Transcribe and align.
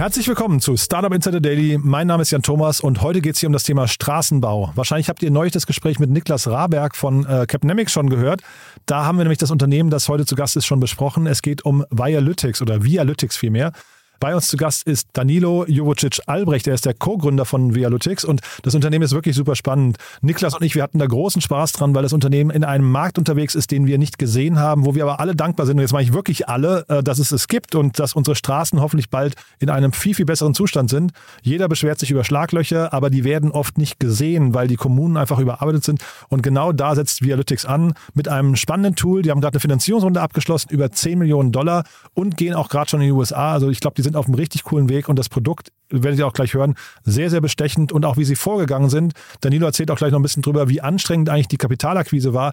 Herzlich 0.00 0.26
willkommen 0.28 0.60
zu 0.60 0.78
Startup 0.78 1.12
Insider 1.12 1.42
Daily. 1.42 1.76
Mein 1.76 2.06
Name 2.06 2.22
ist 2.22 2.30
Jan 2.30 2.40
Thomas 2.40 2.80
und 2.80 3.02
heute 3.02 3.20
geht 3.20 3.34
es 3.34 3.40
hier 3.40 3.50
um 3.50 3.52
das 3.52 3.64
Thema 3.64 3.86
Straßenbau. 3.86 4.72
Wahrscheinlich 4.74 5.10
habt 5.10 5.22
ihr 5.22 5.30
neulich 5.30 5.52
das 5.52 5.66
Gespräch 5.66 5.98
mit 5.98 6.08
Niklas 6.08 6.48
Raberg 6.48 6.96
von 6.96 7.26
äh, 7.26 7.44
Capnemics 7.46 7.92
schon 7.92 8.08
gehört. 8.08 8.40
Da 8.86 9.04
haben 9.04 9.18
wir 9.18 9.24
nämlich 9.24 9.36
das 9.36 9.50
Unternehmen, 9.50 9.90
das 9.90 10.08
heute 10.08 10.24
zu 10.24 10.36
Gast 10.36 10.56
ist, 10.56 10.64
schon 10.64 10.80
besprochen. 10.80 11.26
Es 11.26 11.42
geht 11.42 11.66
um 11.66 11.84
Vialytics 11.90 12.62
oder 12.62 12.82
Vialytics 12.82 13.36
vielmehr. 13.36 13.72
Bei 14.20 14.34
uns 14.34 14.48
zu 14.48 14.58
Gast 14.58 14.86
ist 14.86 15.08
Danilo 15.14 15.64
Jovicic 15.66 16.20
Albrecht. 16.26 16.66
Er 16.66 16.74
ist 16.74 16.84
der 16.84 16.92
Co-Gründer 16.92 17.46
von 17.46 17.74
Vialytics 17.74 18.22
und 18.22 18.42
das 18.62 18.74
Unternehmen 18.74 19.02
ist 19.02 19.14
wirklich 19.14 19.34
super 19.34 19.56
spannend. 19.56 19.96
Niklas 20.20 20.54
und 20.54 20.62
ich, 20.62 20.74
wir 20.74 20.82
hatten 20.82 20.98
da 20.98 21.06
großen 21.06 21.40
Spaß 21.40 21.72
dran, 21.72 21.94
weil 21.94 22.02
das 22.02 22.12
Unternehmen 22.12 22.50
in 22.50 22.62
einem 22.62 22.90
Markt 22.90 23.16
unterwegs 23.16 23.54
ist, 23.54 23.70
den 23.70 23.86
wir 23.86 23.96
nicht 23.96 24.18
gesehen 24.18 24.58
haben, 24.58 24.84
wo 24.84 24.94
wir 24.94 25.04
aber 25.04 25.20
alle 25.20 25.34
dankbar 25.34 25.64
sind. 25.64 25.78
Und 25.78 25.80
jetzt 25.80 25.94
meine 25.94 26.04
ich 26.04 26.12
wirklich 26.12 26.50
alle, 26.50 26.84
äh, 26.88 27.02
dass 27.02 27.18
es 27.18 27.32
es 27.32 27.48
gibt 27.48 27.74
und 27.74 27.98
dass 27.98 28.12
unsere 28.12 28.34
Straßen 28.34 28.78
hoffentlich 28.82 29.08
bald 29.08 29.36
in 29.58 29.70
einem 29.70 29.94
viel, 29.94 30.14
viel 30.14 30.26
besseren 30.26 30.52
Zustand 30.52 30.90
sind. 30.90 31.12
Jeder 31.40 31.66
beschwert 31.66 31.98
sich 31.98 32.10
über 32.10 32.22
Schlaglöcher, 32.22 32.92
aber 32.92 33.08
die 33.08 33.24
werden 33.24 33.50
oft 33.50 33.78
nicht 33.78 34.00
gesehen, 34.00 34.52
weil 34.52 34.68
die 34.68 34.76
Kommunen 34.76 35.16
einfach 35.16 35.38
überarbeitet 35.38 35.82
sind. 35.82 36.04
Und 36.28 36.42
genau 36.42 36.72
da 36.72 36.94
setzt 36.94 37.22
Vialytics 37.22 37.64
an 37.64 37.94
mit 38.12 38.28
einem 38.28 38.54
spannenden 38.56 38.96
Tool. 38.96 39.22
Die 39.22 39.30
haben 39.30 39.40
gerade 39.40 39.54
eine 39.54 39.60
Finanzierungsrunde 39.60 40.20
abgeschlossen, 40.20 40.68
über 40.72 40.92
10 40.92 41.18
Millionen 41.18 41.52
Dollar 41.52 41.84
und 42.12 42.36
gehen 42.36 42.52
auch 42.52 42.68
gerade 42.68 42.90
schon 42.90 43.00
in 43.00 43.06
die 43.06 43.12
USA. 43.12 43.52
Also 43.52 43.70
ich 43.70 43.80
glaube, 43.80 43.94
die 43.94 44.09
sind 44.09 44.09
auf 44.16 44.26
einem 44.26 44.34
richtig 44.34 44.64
coolen 44.64 44.88
Weg 44.88 45.08
und 45.08 45.18
das 45.18 45.28
Produkt, 45.28 45.72
werdet 45.90 46.18
ihr 46.18 46.26
auch 46.26 46.32
gleich 46.32 46.54
hören, 46.54 46.74
sehr, 47.04 47.30
sehr 47.30 47.40
bestechend 47.40 47.92
und 47.92 48.04
auch 48.04 48.16
wie 48.16 48.24
sie 48.24 48.36
vorgegangen 48.36 48.90
sind. 48.90 49.14
Danilo 49.40 49.66
erzählt 49.66 49.90
auch 49.90 49.96
gleich 49.96 50.12
noch 50.12 50.18
ein 50.18 50.22
bisschen 50.22 50.42
drüber, 50.42 50.68
wie 50.68 50.80
anstrengend 50.80 51.28
eigentlich 51.28 51.48
die 51.48 51.56
Kapitalakquise 51.56 52.34
war. 52.34 52.52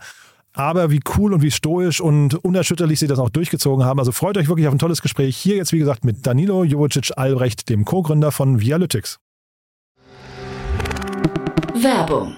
Aber 0.54 0.90
wie 0.90 1.02
cool 1.16 1.34
und 1.34 1.44
wie 1.44 1.52
stoisch 1.52 2.02
und 2.02 2.34
unerschütterlich 2.44 2.98
sie 3.00 3.06
das 3.06 3.20
auch 3.20 3.30
durchgezogen 3.30 3.86
haben. 3.86 4.00
Also 4.00 4.12
freut 4.12 4.38
euch 4.38 4.48
wirklich 4.48 4.68
auf 4.68 4.74
ein 4.74 4.80
tolles 4.80 5.04
Gespräch. 5.04 5.38
Hier 5.38 5.56
jetzt, 5.56 5.72
wie 5.72 5.78
gesagt, 5.78 6.04
mit 6.04 6.26
Danilo 6.26 6.64
Jovicic 6.64 7.12
Albrecht, 7.16 7.70
dem 7.70 7.86
Co-Gründer 7.86 8.32
von 8.32 8.60
Vialytics. 8.60 9.20
Werbung. 11.76 12.38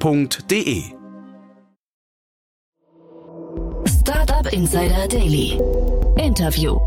www.startup.de. 0.00 0.82
Startup 3.86 4.52
Insider 4.52 5.08
Daily. 5.08 5.60
Interview. 6.16 6.78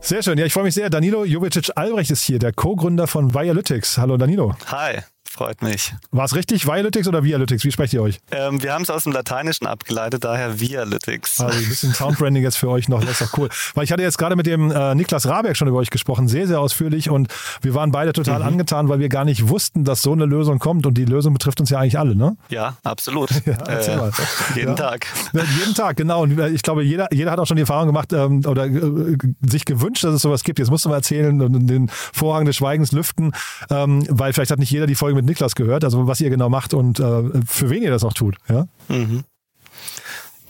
Sehr 0.00 0.22
schön. 0.22 0.38
Ja, 0.38 0.46
ich 0.46 0.52
freue 0.52 0.64
mich 0.64 0.74
sehr. 0.74 0.90
Danilo 0.90 1.24
Jovicic 1.24 1.70
Albrecht 1.74 2.10
ist 2.10 2.22
hier, 2.22 2.38
der 2.38 2.52
Co-Gründer 2.52 3.06
von 3.06 3.34
Vialytics. 3.34 3.98
Hallo 3.98 4.16
Danilo. 4.16 4.54
Hi, 4.66 5.00
freut 5.36 5.60
mich. 5.60 5.92
War 6.12 6.24
es 6.24 6.34
richtig? 6.34 6.66
Vialytics 6.66 7.06
oder 7.08 7.22
Vialytics? 7.22 7.62
Wie 7.64 7.70
sprecht 7.70 7.92
ihr 7.92 8.02
euch? 8.02 8.18
Ähm, 8.30 8.62
wir 8.62 8.72
haben 8.72 8.82
es 8.82 8.90
aus 8.90 9.04
dem 9.04 9.12
Lateinischen 9.12 9.66
abgeleitet, 9.66 10.24
daher 10.24 10.60
Vialytics. 10.60 11.40
Also 11.40 11.58
ein 11.58 11.68
bisschen 11.68 11.92
Soundbranding 11.92 12.42
jetzt 12.42 12.56
für 12.56 12.70
euch 12.70 12.88
noch, 12.88 13.02
das 13.02 13.20
ist 13.20 13.32
doch 13.32 13.38
cool. 13.38 13.50
Weil 13.74 13.84
ich 13.84 13.92
hatte 13.92 14.02
jetzt 14.02 14.16
gerade 14.16 14.34
mit 14.34 14.46
dem 14.46 14.70
äh, 14.70 14.94
Niklas 14.94 15.28
Raberg 15.28 15.56
schon 15.56 15.68
über 15.68 15.76
euch 15.76 15.90
gesprochen, 15.90 16.26
sehr, 16.26 16.46
sehr 16.46 16.58
ausführlich 16.58 17.10
und 17.10 17.28
wir 17.60 17.74
waren 17.74 17.92
beide 17.92 18.14
total 18.14 18.40
mhm. 18.40 18.46
angetan, 18.46 18.88
weil 18.88 18.98
wir 18.98 19.10
gar 19.10 19.26
nicht 19.26 19.48
wussten, 19.48 19.84
dass 19.84 20.00
so 20.00 20.12
eine 20.12 20.24
Lösung 20.24 20.58
kommt 20.58 20.86
und 20.86 20.96
die 20.96 21.04
Lösung 21.04 21.34
betrifft 21.34 21.60
uns 21.60 21.68
ja 21.68 21.80
eigentlich 21.80 21.98
alle, 21.98 22.16
ne? 22.16 22.36
Ja, 22.48 22.78
absolut. 22.82 23.30
ja, 23.46 23.52
erzähl 23.66 23.94
äh, 23.94 23.96
mal. 23.98 24.12
Jeden 24.54 24.68
ja. 24.68 24.74
Tag. 24.74 25.06
Ja, 25.34 25.42
jeden 25.60 25.74
Tag, 25.74 25.98
genau. 25.98 26.22
Und 26.22 26.38
ich 26.38 26.62
glaube, 26.62 26.82
jeder, 26.82 27.12
jeder 27.12 27.30
hat 27.30 27.38
auch 27.38 27.46
schon 27.46 27.56
die 27.56 27.62
Erfahrung 27.62 27.88
gemacht 27.88 28.12
ähm, 28.14 28.42
oder 28.46 28.66
äh, 28.66 29.18
sich 29.42 29.66
gewünscht, 29.66 30.02
dass 30.04 30.14
es 30.14 30.22
sowas 30.22 30.44
gibt. 30.44 30.58
Jetzt 30.58 30.70
musst 30.70 30.86
du 30.86 30.88
mal 30.88 30.96
erzählen 30.96 31.42
und 31.42 31.66
den 31.66 31.88
Vorhang 31.88 32.46
des 32.46 32.56
Schweigens 32.56 32.92
lüften, 32.92 33.32
ähm, 33.68 34.06
weil 34.08 34.32
vielleicht 34.32 34.50
hat 34.50 34.58
nicht 34.58 34.70
jeder 34.70 34.86
die 34.86 34.94
Folge 34.94 35.14
mit 35.14 35.25
Niklas 35.26 35.54
gehört. 35.54 35.84
Also 35.84 36.06
was 36.06 36.20
ihr 36.20 36.30
genau 36.30 36.48
macht 36.48 36.74
und 36.74 37.00
äh, 37.00 37.22
für 37.46 37.70
wen 37.70 37.82
ihr 37.82 37.90
das 37.90 38.04
auch 38.04 38.14
tut. 38.14 38.36
Ja? 38.48 38.66
Mhm. 38.88 39.24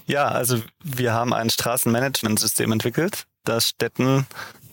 Ja, 0.07 0.29
also 0.29 0.61
wir 0.85 1.13
haben 1.13 1.33
ein 1.33 1.51
Straßenmanagementsystem 1.51 2.71
entwickelt, 2.71 3.27
das 3.45 3.71
Städten 3.71 4.27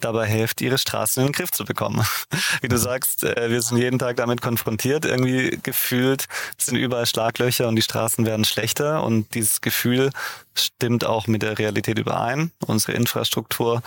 dabei 0.04 0.28
hilft, 0.28 0.62
ihre 0.62 0.78
Straßen 0.78 1.22
in 1.22 1.28
den 1.28 1.34
Griff 1.34 1.52
zu 1.52 1.66
bekommen. 1.66 2.06
Wie 2.62 2.68
du 2.68 2.78
sagst, 2.78 3.24
äh, 3.24 3.50
wir 3.50 3.62
sind 3.62 3.78
jeden 3.78 4.00
Tag 4.00 4.18
damit 4.18 4.42
konfrontiert. 4.42 5.06
Irgendwie 5.06 5.60
gefühlt 5.64 6.26
sind 6.58 6.78
überall 6.78 7.06
Schlaglöcher 7.06 7.68
und 7.68 7.76
die 7.76 7.82
Straßen 7.82 8.26
werden 8.26 8.46
schlechter 8.46 9.04
und 9.04 9.34
dieses 9.34 9.62
Gefühl 9.62 10.12
stimmt 10.56 11.06
auch 11.06 11.28
mit 11.28 11.42
der 11.42 11.58
Realität 11.58 12.00
überein. 12.00 12.52
Unsere 12.66 12.94
Infrastruktur 12.94 13.82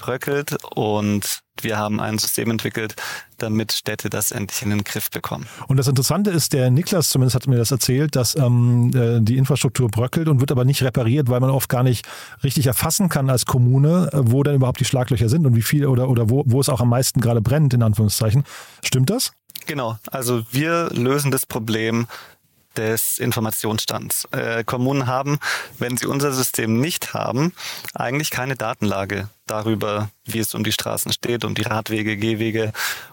bröckelt 0.00 0.56
und 0.74 1.40
wir 1.62 1.78
haben 1.78 2.00
ein 2.00 2.18
System 2.18 2.50
entwickelt, 2.50 2.94
damit 3.38 3.72
Städte 3.72 4.08
das 4.08 4.30
endlich 4.30 4.62
in 4.62 4.70
den 4.70 4.82
Griff 4.82 5.10
bekommen. 5.10 5.46
Und 5.68 5.76
das 5.76 5.88
Interessante 5.88 6.30
ist, 6.30 6.52
der 6.52 6.70
Niklas 6.70 7.10
zumindest 7.10 7.34
hat 7.34 7.46
mir 7.46 7.56
das 7.56 7.70
erzählt, 7.70 8.16
dass 8.16 8.34
ähm, 8.34 8.90
äh, 8.94 9.20
die 9.20 9.36
Infrastruktur 9.36 9.88
bröckelt 9.88 10.28
und 10.28 10.40
wird 10.40 10.52
aber 10.52 10.64
nicht 10.64 10.82
repariert, 10.82 11.28
weil 11.28 11.40
man 11.40 11.50
oft 11.50 11.68
gar 11.68 11.82
nicht 11.82 12.06
richtig 12.42 12.66
erfassen 12.66 13.08
kann 13.08 13.28
als 13.28 13.44
Kommune, 13.44 14.08
äh, 14.12 14.18
wo 14.22 14.42
denn 14.42 14.56
überhaupt 14.56 14.80
die 14.80 14.84
Schlaglöcher 14.84 15.28
sind 15.28 15.46
und 15.46 15.54
wie 15.54 15.62
viel 15.62 15.86
oder, 15.86 16.08
oder 16.08 16.30
wo, 16.30 16.44
wo 16.46 16.60
es 16.60 16.68
auch 16.68 16.80
am 16.80 16.88
meisten 16.88 17.20
gerade 17.20 17.40
brennt, 17.40 17.74
in 17.74 17.82
Anführungszeichen. 17.82 18.44
Stimmt 18.82 19.10
das? 19.10 19.32
Genau, 19.66 19.98
also 20.10 20.42
wir 20.50 20.88
lösen 20.90 21.30
das 21.30 21.46
Problem 21.46 22.06
des 22.76 23.18
Informationsstands. 23.18 24.26
Äh, 24.32 24.64
Kommunen 24.64 25.06
haben, 25.06 25.38
wenn 25.78 25.96
sie 25.96 26.06
unser 26.06 26.32
System 26.32 26.80
nicht 26.80 27.14
haben, 27.14 27.52
eigentlich 27.94 28.30
keine 28.30 28.56
Datenlage 28.56 29.28
darüber, 29.46 30.10
wie 30.24 30.38
es 30.38 30.54
um 30.54 30.64
die 30.64 30.72
Straßen 30.72 31.12
steht, 31.12 31.44
um 31.44 31.54
die 31.54 31.62
Radwege, 31.62 32.16
Gehwege 32.16 32.72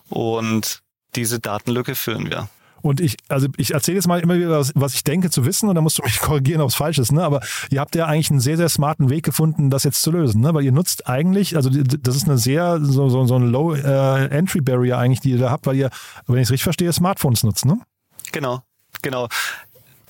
und 0.09 0.81
diese 1.15 1.39
Datenlücke 1.39 1.95
füllen 1.95 2.29
wir. 2.29 2.49
Und 2.81 3.01
ich, 3.01 3.17
also 3.27 3.47
ich 3.57 3.73
erzähle 3.73 3.95
jetzt 3.95 4.07
mal 4.07 4.19
immer 4.19 4.35
wieder, 4.35 4.51
was, 4.51 4.71
was 4.75 4.93
ich 4.93 5.03
denke 5.03 5.29
zu 5.29 5.45
wissen 5.45 5.67
und 5.67 5.75
dann 5.75 5.83
musst 5.83 5.97
du 5.97 6.03
mich 6.03 6.19
korrigieren, 6.21 6.61
ob 6.61 6.69
es 6.69 6.75
falsch 6.75 6.99
ist. 6.99 7.11
Ne? 7.11 7.23
Aber 7.23 7.41
ihr 7.69 7.79
habt 7.79 7.95
ja 7.95 8.05
eigentlich 8.05 8.29
einen 8.29 8.39
sehr, 8.39 8.57
sehr 8.57 8.69
smarten 8.69 9.09
Weg 9.09 9.25
gefunden, 9.25 9.69
das 9.69 9.83
jetzt 9.83 10.01
zu 10.01 10.11
lösen. 10.11 10.41
Ne? 10.41 10.53
Weil 10.53 10.63
ihr 10.63 10.71
nutzt 10.71 11.07
eigentlich, 11.07 11.55
also 11.55 11.69
das 11.69 12.15
ist 12.15 12.27
eine 12.27 12.37
sehr, 12.37 12.79
so, 12.81 13.09
so, 13.09 13.25
so 13.25 13.35
ein 13.35 13.47
Low-Entry-Barrier 13.47 14.93
äh, 14.93 14.97
eigentlich, 14.97 15.21
die 15.21 15.31
ihr 15.31 15.39
da 15.39 15.49
habt, 15.49 15.65
weil 15.65 15.75
ihr, 15.75 15.89
wenn 16.27 16.37
ich 16.37 16.43
es 16.43 16.51
richtig 16.51 16.63
verstehe, 16.63 16.93
Smartphones 16.93 17.43
nutzt, 17.43 17.65
ne? 17.65 17.79
Genau, 18.31 18.61
genau. 19.01 19.27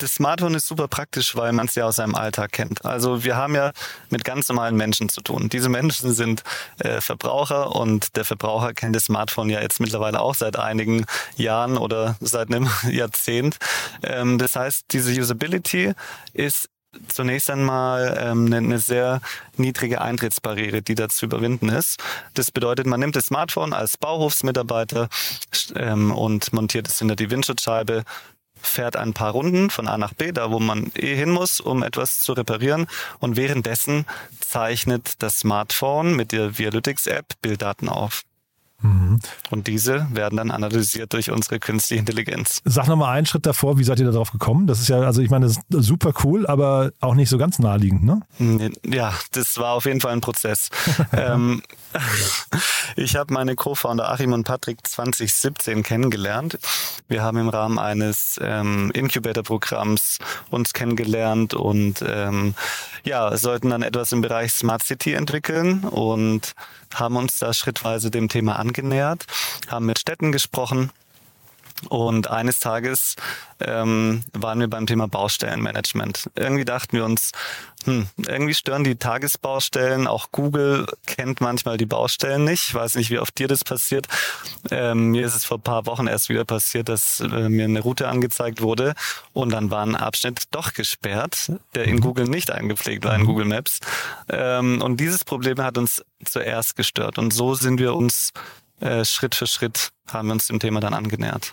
Das 0.00 0.14
Smartphone 0.14 0.54
ist 0.54 0.68
super 0.68 0.86
praktisch, 0.86 1.34
weil 1.34 1.52
man 1.52 1.66
es 1.66 1.74
ja 1.74 1.84
aus 1.84 1.96
seinem 1.96 2.14
Alltag 2.14 2.52
kennt. 2.52 2.84
Also 2.84 3.24
wir 3.24 3.36
haben 3.36 3.56
ja 3.56 3.72
mit 4.10 4.24
ganz 4.24 4.48
normalen 4.48 4.76
Menschen 4.76 5.08
zu 5.08 5.20
tun. 5.20 5.48
Diese 5.48 5.68
Menschen 5.68 6.12
sind 6.12 6.44
äh, 6.78 7.00
Verbraucher 7.00 7.74
und 7.74 8.16
der 8.16 8.24
Verbraucher 8.24 8.74
kennt 8.74 8.94
das 8.94 9.06
Smartphone 9.06 9.50
ja 9.50 9.60
jetzt 9.60 9.80
mittlerweile 9.80 10.20
auch 10.20 10.36
seit 10.36 10.56
einigen 10.56 11.04
Jahren 11.34 11.76
oder 11.76 12.16
seit 12.20 12.48
einem 12.48 12.70
Jahrzehnt. 12.88 13.56
Ähm, 14.04 14.38
das 14.38 14.54
heißt, 14.54 14.84
diese 14.92 15.10
Usability 15.10 15.94
ist 16.32 16.68
zunächst 17.08 17.50
einmal 17.50 18.16
ähm, 18.20 18.46
eine, 18.46 18.58
eine 18.58 18.78
sehr 18.78 19.20
niedrige 19.56 20.00
Eintrittsbarriere, 20.00 20.80
die 20.82 20.94
da 20.94 21.08
zu 21.08 21.26
überwinden 21.26 21.68
ist. 21.68 22.00
Das 22.34 22.50
bedeutet, 22.50 22.86
man 22.86 23.00
nimmt 23.00 23.16
das 23.16 23.26
Smartphone 23.26 23.72
als 23.72 23.96
Bauhofsmitarbeiter 23.96 25.08
ähm, 25.74 26.12
und 26.12 26.52
montiert 26.52 26.88
es 26.88 26.98
hinter 26.98 27.16
die 27.16 27.30
Windschutzscheibe, 27.30 28.04
fährt 28.62 28.96
ein 28.96 29.12
paar 29.12 29.32
Runden 29.32 29.70
von 29.70 29.88
A 29.88 29.98
nach 29.98 30.14
B, 30.14 30.32
da 30.32 30.50
wo 30.50 30.58
man 30.58 30.90
eh 30.96 31.14
hin 31.14 31.30
muss, 31.30 31.60
um 31.60 31.82
etwas 31.82 32.20
zu 32.20 32.32
reparieren. 32.32 32.86
Und 33.18 33.36
währenddessen 33.36 34.06
zeichnet 34.40 35.22
das 35.22 35.40
Smartphone 35.40 36.14
mit 36.14 36.32
der 36.32 36.58
Vialytics-App 36.58 37.26
Bilddaten 37.42 37.88
auf. 37.88 38.22
Mhm. 38.80 39.18
Und 39.50 39.66
diese 39.66 40.06
werden 40.12 40.36
dann 40.36 40.50
analysiert 40.52 41.12
durch 41.12 41.30
unsere 41.30 41.58
künstliche 41.58 41.98
Intelligenz. 41.98 42.60
Sag 42.64 42.86
nochmal 42.86 43.16
einen 43.16 43.26
Schritt 43.26 43.44
davor, 43.44 43.78
wie 43.78 43.84
seid 43.84 43.98
ihr 43.98 44.10
darauf 44.10 44.30
gekommen? 44.30 44.68
Das 44.68 44.80
ist 44.80 44.88
ja, 44.88 45.00
also 45.00 45.20
ich 45.20 45.30
meine, 45.30 45.46
das 45.46 45.56
ist 45.56 45.64
super 45.86 46.12
cool, 46.22 46.46
aber 46.46 46.92
auch 47.00 47.14
nicht 47.14 47.28
so 47.28 47.38
ganz 47.38 47.58
naheliegend, 47.58 48.04
ne? 48.04 48.20
Ja, 48.86 49.14
das 49.32 49.58
war 49.58 49.72
auf 49.72 49.84
jeden 49.84 50.00
Fall 50.00 50.12
ein 50.12 50.20
Prozess. 50.20 50.68
ähm, 51.12 51.62
ich 52.96 53.16
habe 53.16 53.34
meine 53.34 53.56
Co-Founder 53.56 54.10
Achim 54.10 54.32
und 54.32 54.44
Patrick 54.44 54.86
2017 54.86 55.82
kennengelernt. 55.82 56.58
Wir 57.08 57.22
haben 57.22 57.38
im 57.38 57.48
Rahmen 57.48 57.78
eines 57.80 58.38
ähm, 58.40 58.92
Incubator-Programms 58.92 60.18
uns 60.50 60.72
kennengelernt 60.72 61.54
und 61.54 62.04
ähm, 62.06 62.54
ja, 63.04 63.36
sollten 63.36 63.70
dann 63.70 63.82
etwas 63.82 64.12
im 64.12 64.20
Bereich 64.20 64.52
Smart 64.52 64.84
City 64.84 65.14
entwickeln 65.14 65.84
und 65.84 66.54
haben 66.94 67.16
uns 67.16 67.38
da 67.38 67.52
schrittweise 67.52 68.10
dem 68.10 68.28
Thema 68.28 68.58
angenähert, 68.58 69.24
haben 69.68 69.86
mit 69.86 69.98
Städten 69.98 70.32
gesprochen 70.32 70.90
und 71.88 72.30
eines 72.30 72.60
Tages 72.60 73.16
ähm, 73.60 74.22
waren 74.32 74.60
wir 74.60 74.68
beim 74.68 74.86
Thema 74.86 75.08
Baustellenmanagement. 75.08 76.30
Irgendwie 76.34 76.64
dachten 76.64 76.96
wir 76.96 77.04
uns, 77.04 77.32
hm, 77.84 78.06
irgendwie 78.16 78.54
stören 78.54 78.84
die 78.84 78.96
Tagesbaustellen. 78.96 80.06
Auch 80.06 80.30
Google 80.32 80.86
kennt 81.06 81.40
manchmal 81.40 81.76
die 81.76 81.86
Baustellen 81.86 82.44
nicht. 82.44 82.68
Ich 82.68 82.74
weiß 82.74 82.96
nicht, 82.96 83.10
wie 83.10 83.18
oft 83.18 83.38
dir 83.38 83.48
das 83.48 83.64
passiert. 83.64 84.06
Ähm, 84.70 85.10
mir 85.10 85.26
ist 85.26 85.34
es 85.34 85.44
vor 85.44 85.58
ein 85.58 85.62
paar 85.62 85.86
Wochen 85.86 86.06
erst 86.06 86.28
wieder 86.28 86.44
passiert, 86.44 86.88
dass 86.88 87.20
äh, 87.20 87.48
mir 87.48 87.64
eine 87.64 87.80
Route 87.80 88.08
angezeigt 88.08 88.60
wurde 88.60 88.94
und 89.32 89.50
dann 89.50 89.70
war 89.70 89.84
ein 89.84 89.96
Abschnitt 89.96 90.44
doch 90.50 90.72
gesperrt, 90.72 91.52
der 91.74 91.84
in 91.84 91.96
mhm. 91.96 92.00
Google 92.00 92.28
nicht 92.28 92.50
eingepflegt 92.50 93.04
war, 93.04 93.14
in 93.14 93.22
mhm. 93.22 93.26
Google 93.26 93.46
Maps. 93.46 93.78
Ähm, 94.28 94.82
und 94.82 94.98
dieses 94.98 95.24
Problem 95.24 95.62
hat 95.62 95.78
uns 95.78 96.04
zuerst 96.24 96.76
gestört. 96.76 97.18
Und 97.18 97.32
so 97.32 97.54
sind 97.54 97.78
wir 97.78 97.94
uns 97.94 98.32
äh, 98.80 99.04
Schritt 99.04 99.34
für 99.34 99.46
Schritt 99.46 99.90
haben 100.12 100.28
wir 100.28 100.32
uns 100.32 100.46
dem 100.46 100.58
Thema 100.58 100.80
dann 100.80 100.94
angenähert. 100.94 101.52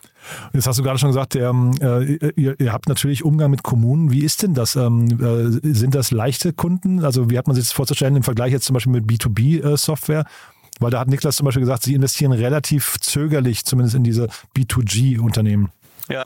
Jetzt 0.54 0.68
hast 0.68 0.80
du 0.80 0.83
gerade 0.83 0.98
schon 0.98 1.10
gesagt, 1.10 1.36
ähm, 1.36 1.72
äh, 1.81 2.31
ihr, 2.31 2.60
ihr, 2.60 2.72
habt 2.72 2.88
natürlich 2.88 3.24
Umgang 3.24 3.51
mit 3.51 3.63
Kommunen. 3.63 4.12
Wie 4.12 4.24
ist 4.24 4.44
denn 4.44 4.54
das? 4.54 4.75
Ähm, 4.75 5.07
äh, 5.19 5.74
sind 5.74 5.95
das 5.95 6.12
leichte 6.12 6.54
Kunden? 6.54 7.04
Also 7.04 7.30
wie 7.30 7.38
hat 7.38 7.48
man 7.48 7.56
sich 7.56 7.66
das 7.66 7.74
vorzustellen 7.74 8.16
im 8.16 8.24
Vergleich 8.24 8.51
jetzt 8.51 8.66
zum 8.66 8.74
Beispiel 8.75 8.94
mit 8.94 9.06
B2B-Software? 9.06 10.22
Äh, 10.22 10.80
Weil 10.80 10.92
da 10.92 11.00
hat 11.00 11.07
Niklas 11.07 11.36
zum 11.38 11.45
Beispiel 11.45 11.62
gesagt, 11.62 11.83
sie 11.83 11.94
investieren 11.94 12.31
relativ 12.31 12.98
zögerlich, 13.01 13.66
zumindest 13.66 13.95
in 13.95 14.04
diese 14.04 14.27
B2G-Unternehmen. 14.56 15.72
Ja, 16.10 16.25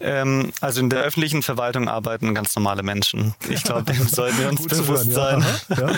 ähm, 0.00 0.52
also 0.60 0.80
in 0.80 0.90
der 0.90 1.00
öffentlichen 1.00 1.42
Verwaltung 1.42 1.88
arbeiten 1.88 2.34
ganz 2.34 2.54
normale 2.54 2.82
Menschen. 2.82 3.34
Ich 3.48 3.64
glaube, 3.64 3.82
dem 3.92 4.06
sollten 4.06 4.38
wir 4.38 4.48
uns 4.48 4.66
bewusst 4.66 5.12
sein. 5.12 5.44
Ja. 5.68 5.90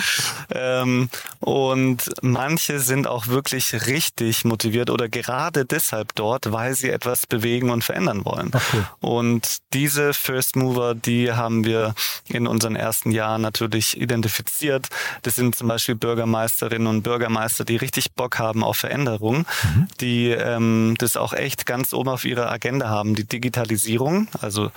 ähm, 0.82 1.10
und 1.40 2.10
manche 2.22 2.80
sind 2.80 3.06
auch 3.06 3.28
wirklich 3.28 3.86
richtig 3.86 4.44
motiviert 4.44 4.90
oder 4.90 5.08
gerade 5.08 5.66
deshalb 5.66 6.14
dort, 6.14 6.50
weil 6.50 6.74
sie 6.74 6.90
etwas 6.90 7.26
bewegen 7.26 7.70
und 7.70 7.84
verändern 7.84 8.24
wollen. 8.24 8.48
Okay. 8.48 8.82
Und 9.00 9.58
diese 9.74 10.14
First 10.14 10.56
Mover, 10.56 10.94
die 10.94 11.32
haben 11.32 11.64
wir 11.64 11.94
in 12.28 12.46
unseren 12.46 12.76
ersten 12.76 13.10
Jahren 13.10 13.42
natürlich 13.42 14.00
identifiziert. 14.00 14.88
Das 15.22 15.34
sind 15.34 15.54
zum 15.54 15.68
Beispiel 15.68 15.94
Bürgermeisterinnen 15.94 16.88
und 16.88 17.02
Bürgermeister, 17.02 17.64
die 17.64 17.76
richtig 17.76 18.12
Bock 18.12 18.38
haben 18.38 18.64
auf 18.64 18.78
Veränderung, 18.78 19.46
mhm. 19.62 19.88
die 20.00 20.28
ähm, 20.28 20.94
das 20.98 21.16
auch 21.16 21.34
echt 21.34 21.66
ganz 21.66 21.92
oben 21.92 22.08
auf 22.08 22.24
ihrer 22.24 22.50
Agenda 22.50 22.88
haben, 22.88 23.14
die 23.14 23.24
Digitalisierung 23.24 23.89
Digitalisierung, 23.90 24.28
also 24.40 24.70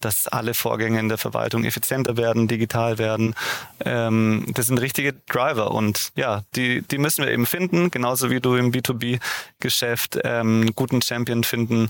dass 0.00 0.28
alle 0.28 0.52
Vorgänge 0.52 1.00
in 1.00 1.08
der 1.08 1.16
Verwaltung 1.16 1.64
effizienter 1.64 2.18
werden, 2.18 2.46
digital 2.46 2.98
werden. 2.98 3.34
Ähm, 3.80 4.44
das 4.52 4.66
sind 4.66 4.78
richtige 4.78 5.14
Driver 5.14 5.70
und 5.70 6.12
ja, 6.14 6.42
die, 6.56 6.82
die 6.82 6.98
müssen 6.98 7.24
wir 7.24 7.32
eben 7.32 7.46
finden, 7.46 7.90
genauso 7.90 8.28
wie 8.28 8.40
du 8.40 8.54
im 8.54 8.70
B2B-Geschäft 8.70 10.18
ähm, 10.22 10.60
einen 10.60 10.74
guten 10.74 11.00
Champion 11.00 11.42
finden 11.42 11.88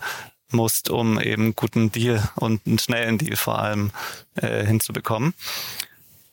musst, 0.53 0.91
um 0.91 1.19
eben 1.19 1.43
einen 1.43 1.56
guten 1.56 1.91
Deal 1.91 2.23
und 2.37 2.65
einen 2.67 2.79
schnellen 2.79 3.19
Deal 3.19 3.35
vor 3.35 3.59
allem 3.59 3.91
äh, 4.37 4.65
hinzubekommen. 4.65 5.35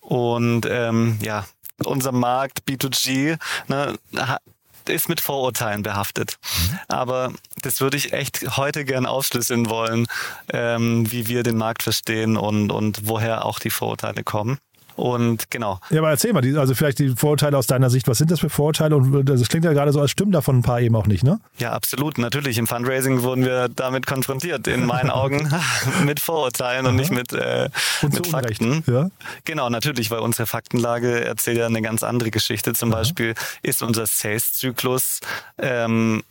Und 0.01 0.67
ähm, 0.69 1.17
ja, 1.23 1.47
unser 1.83 2.11
Markt 2.11 2.59
B2G 2.67 3.39
ne, 3.69 3.97
ist 4.89 5.09
mit 5.09 5.21
Vorurteilen 5.21 5.83
behaftet. 5.83 6.37
Mhm. 6.41 6.79
Aber 6.87 7.33
das 7.61 7.81
würde 7.81 7.97
ich 7.97 8.13
echt 8.13 8.57
heute 8.57 8.85
gern 8.85 9.05
aufschlüsseln 9.05 9.69
wollen, 9.69 10.07
ähm, 10.51 11.11
wie 11.11 11.27
wir 11.27 11.43
den 11.43 11.57
Markt 11.57 11.83
verstehen 11.83 12.37
und, 12.37 12.71
und 12.71 13.07
woher 13.07 13.45
auch 13.45 13.59
die 13.59 13.69
Vorurteile 13.69 14.23
kommen. 14.23 14.59
Und 15.01 15.49
genau. 15.49 15.79
Ja, 15.89 15.97
aber 16.01 16.11
erzähl 16.11 16.31
mal, 16.31 16.45
also 16.59 16.75
vielleicht 16.75 16.99
die 16.99 17.09
Vorurteile 17.09 17.57
aus 17.57 17.65
deiner 17.65 17.89
Sicht. 17.89 18.07
Was 18.07 18.19
sind 18.19 18.29
das 18.29 18.39
für 18.39 18.51
Vorurteile? 18.51 18.95
Und 18.95 19.25
das 19.25 19.49
klingt 19.49 19.65
ja 19.65 19.73
gerade 19.73 19.91
so, 19.91 19.99
als 19.99 20.11
stimmen 20.11 20.31
davon 20.31 20.59
ein 20.59 20.61
paar 20.61 20.79
eben 20.79 20.95
auch 20.95 21.07
nicht, 21.07 21.23
ne? 21.23 21.39
Ja, 21.57 21.71
absolut. 21.71 22.19
Natürlich. 22.19 22.59
Im 22.59 22.67
Fundraising 22.67 23.23
wurden 23.23 23.43
wir 23.43 23.67
damit 23.67 24.05
konfrontiert, 24.05 24.67
in 24.67 24.85
meinen 24.85 25.09
Augen, 25.09 25.51
mit 26.05 26.19
Vorurteilen 26.19 26.85
und 26.85 26.97
nicht 26.97 27.09
mit, 27.11 27.33
äh, 27.33 27.69
und 28.03 28.13
mit 28.13 28.27
Fakten. 28.27 28.83
Ja? 28.85 29.09
Genau, 29.43 29.71
natürlich, 29.71 30.11
weil 30.11 30.19
unsere 30.19 30.45
Faktenlage 30.45 31.25
erzählt 31.25 31.57
ja 31.57 31.65
eine 31.65 31.81
ganz 31.81 32.03
andere 32.03 32.29
Geschichte. 32.29 32.73
Zum 32.73 32.91
Aha. 32.91 32.99
Beispiel 32.99 33.33
ist 33.63 33.81
unser 33.81 34.05
Sales-Zyklus 34.05 35.21
ähm, 35.57 36.21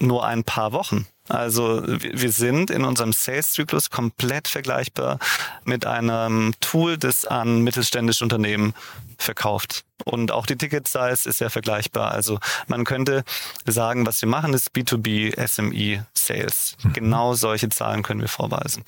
nur 0.00 0.26
ein 0.26 0.44
paar 0.44 0.72
Wochen. 0.72 1.06
Also 1.28 1.82
wir 1.86 2.32
sind 2.32 2.70
in 2.70 2.84
unserem 2.84 3.12
Sales-Zyklus 3.12 3.90
komplett 3.90 4.48
vergleichbar 4.48 5.18
mit 5.64 5.86
einem 5.86 6.52
Tool, 6.60 6.98
das 6.98 7.24
an 7.24 7.62
mittelständische 7.62 8.24
Unternehmen 8.24 8.74
verkauft. 9.18 9.84
Und 10.04 10.32
auch 10.32 10.46
die 10.46 10.56
Ticket-Size 10.56 11.28
ist 11.28 11.40
ja 11.40 11.48
vergleichbar. 11.48 12.10
Also 12.10 12.38
man 12.66 12.84
könnte 12.84 13.22
sagen, 13.66 14.04
was 14.04 14.20
wir 14.20 14.28
machen, 14.28 14.52
ist 14.52 14.72
B2B 14.74 15.34
SME 15.46 16.06
Sales. 16.12 16.76
Mhm. 16.82 16.92
Genau 16.92 17.34
solche 17.34 17.68
Zahlen 17.68 18.02
können 18.02 18.20
wir 18.20 18.28
vorweisen. 18.28 18.84